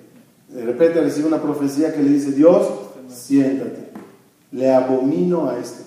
[0.49, 2.67] De repente recibe una profecía que le dice, Dios,
[3.09, 3.89] siéntate.
[4.51, 5.83] Le abomino a este.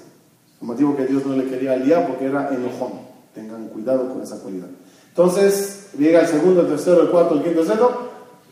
[0.60, 2.92] El motivo que Dios no le quería a Eliab porque era enojón.
[3.34, 4.66] Tengan cuidado con esa cualidad.
[5.08, 8.10] Entonces, llega el segundo, el tercero, el cuarto, el quinto, el sexto.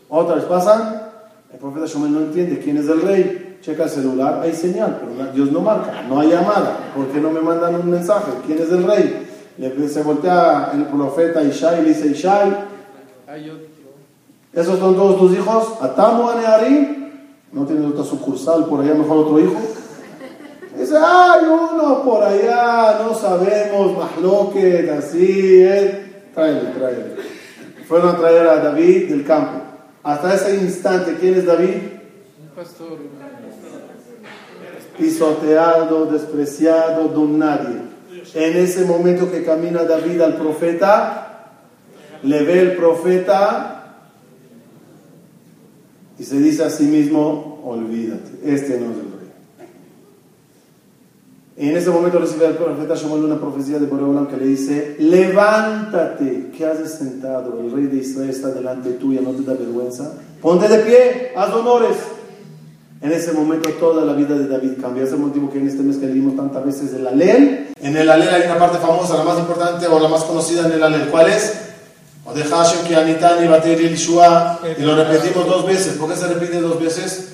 [0.09, 1.09] Otra vez pasan.
[1.51, 3.57] El profeta Shomel no entiende quién es el rey.
[3.61, 6.77] Checa el celular, hay señal, pero Dios no marca, no hay llamada.
[6.95, 8.31] ¿Por qué no me mandan un mensaje?
[8.45, 9.27] ¿Quién es el rey?
[9.89, 12.55] Se voltea el profeta Ishai y le dice, Ishai.
[14.53, 15.73] ¿esos son todos tus hijos?
[15.81, 17.09] ¿Atamu Anearim?
[17.51, 19.59] ¿No tienes otra sucursal por allá, mejor otro hijo?
[20.77, 26.08] Dice, hay uno por allá, no sabemos, Mahloket, así, eh.
[26.33, 27.15] Tráele, tráele.
[27.87, 29.61] Fueron a traer a David del campo.
[30.03, 31.75] Hasta ese instante, ¿quién es David?
[32.41, 32.97] Un pastor.
[34.97, 37.89] Pisoteado, despreciado, don nadie.
[38.33, 41.51] En ese momento que camina David al profeta,
[42.23, 43.79] le ve el profeta
[46.19, 49.08] y se dice a sí mismo, olvídate, este no es el
[51.67, 56.51] en ese momento recibe el profeta Shmuel una profecía de Boreolam que le dice, levántate,
[56.55, 57.59] ¿qué haces sentado?
[57.59, 60.13] El rey de Israel está delante tuya, ¿no te da vergüenza?
[60.41, 61.97] Ponte de pie, haz honores.
[63.01, 65.03] En ese momento toda la vida de David cambia.
[65.03, 67.73] Es el motivo que en este mes que leímos tantas veces el Alel.
[67.81, 70.71] En el Alel hay una parte famosa, la más importante o la más conocida en
[70.71, 71.07] el Alel.
[71.09, 71.59] ¿Cuál es?
[72.25, 74.61] O de Hashem que Anitani Batir Yeshua.
[74.77, 75.97] Y lo repetimos dos veces.
[75.97, 77.33] ¿Por qué se repite dos veces?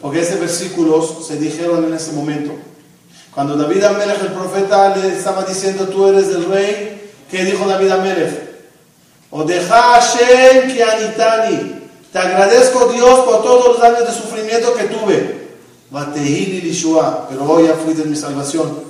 [0.00, 2.52] Porque ese versículos se dijeron en ese momento.
[3.34, 7.90] Cuando David Amelech, el profeta, le estaba diciendo, tú eres el rey, ¿qué dijo David
[7.90, 8.52] Amelech?
[9.30, 11.80] O de Hashem que Anitani.
[12.12, 15.42] Te agradezco Dios por todos los años de sufrimiento que tuve.
[15.90, 18.82] Pero hoy ya fui de mi salvación.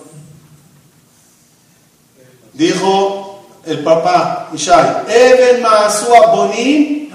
[2.52, 7.10] Dijo el papá Ishai, Eben Maasua Bonim,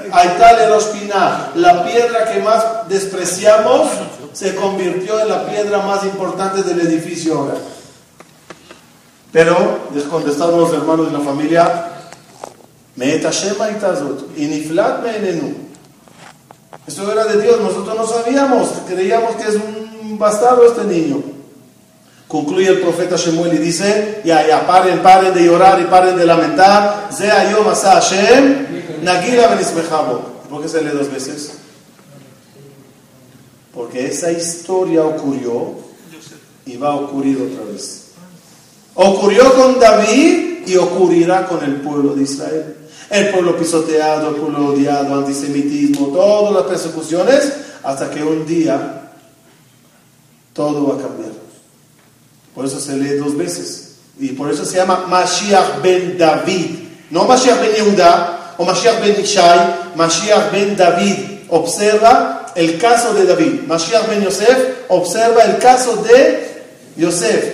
[0.69, 3.89] Rospina, la piedra que más despreciamos
[4.37, 7.55] se convirtió en la piedra más importante del edificio ahora.
[9.31, 11.91] Pero, les contestaron los hermanos de la familia.
[16.85, 21.23] Esto era de Dios, nosotros no sabíamos, creíamos que es un bastardo este niño.
[22.27, 26.25] Concluye el profeta Shemuel y dice, ya, ya, paren, paren de llorar y paren de
[26.27, 27.09] lamentar.
[27.11, 30.37] Ze ayom asa Hashem, nagila benismejabo.
[30.47, 31.53] ¿Por qué se lee dos veces?
[33.77, 35.75] Porque esa historia ocurrió
[36.65, 38.07] y va a ocurrir otra vez.
[38.95, 42.75] Ocurrió con David y ocurrirá con el pueblo de Israel.
[43.11, 47.53] El pueblo pisoteado, el pueblo odiado, antisemitismo, todas las persecuciones,
[47.83, 49.11] hasta que un día
[50.53, 51.31] todo va a cambiar.
[52.55, 53.97] Por eso se lee dos veces.
[54.19, 56.79] Y por eso se llama Mashiach ben David.
[57.11, 61.15] No Mashiach ben Yehuda o Mashiach ben Ishai, Mashiach ben David.
[61.49, 63.61] Observa el caso de David.
[63.67, 66.65] Mashiach ben Yosef observa el caso de
[66.97, 67.53] Yosef.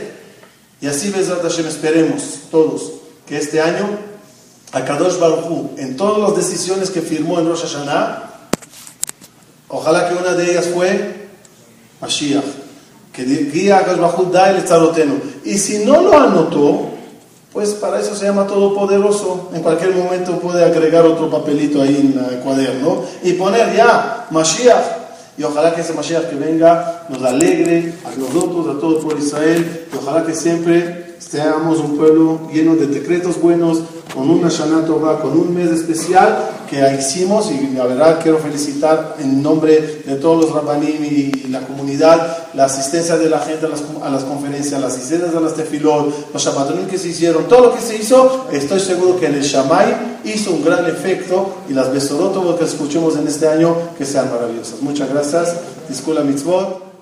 [0.80, 2.94] Y así, Besrat Hashem, esperemos todos
[3.28, 4.00] que este año,
[4.72, 8.32] Akadosh Baruch en todas las decisiones que firmó en Rosh Hashanah,
[9.68, 11.28] ojalá que una de ellas fue
[12.00, 12.46] Mashiach,
[13.12, 15.22] que guía a Akadosh Baruj da el.
[15.44, 16.93] Y si no lo anotó,
[17.54, 19.50] pues para eso se llama Todopoderoso.
[19.54, 25.04] En cualquier momento puede agregar otro papelito ahí en el cuaderno y poner ya Mashiach.
[25.38, 29.20] Y ojalá que ese Mashiach que venga nos alegre a nosotros, a todo el pueblo
[29.20, 29.88] de Israel.
[29.94, 33.80] Y ojalá que siempre seamos un pueblo lleno de decretos buenos,
[34.14, 37.52] con una Shana Tova, con un mes especial que hicimos.
[37.52, 42.66] Y la verdad quiero felicitar en nombre de todos los Rabbanim y la comunidad la
[42.66, 46.98] asistencia de la gente a las, conferencias, las asistencias a las tefilot, los shabbatonim que
[46.98, 48.48] se hicieron, todo lo que se hizo.
[48.52, 52.66] Estoy seguro que el Shamay hizo un gran efecto y las besorot, todo lo que
[52.66, 54.82] escuchemos en este año, que sean maravillosas.
[54.82, 55.56] Muchas gracias.
[55.90, 56.93] Disculpa mitzvot.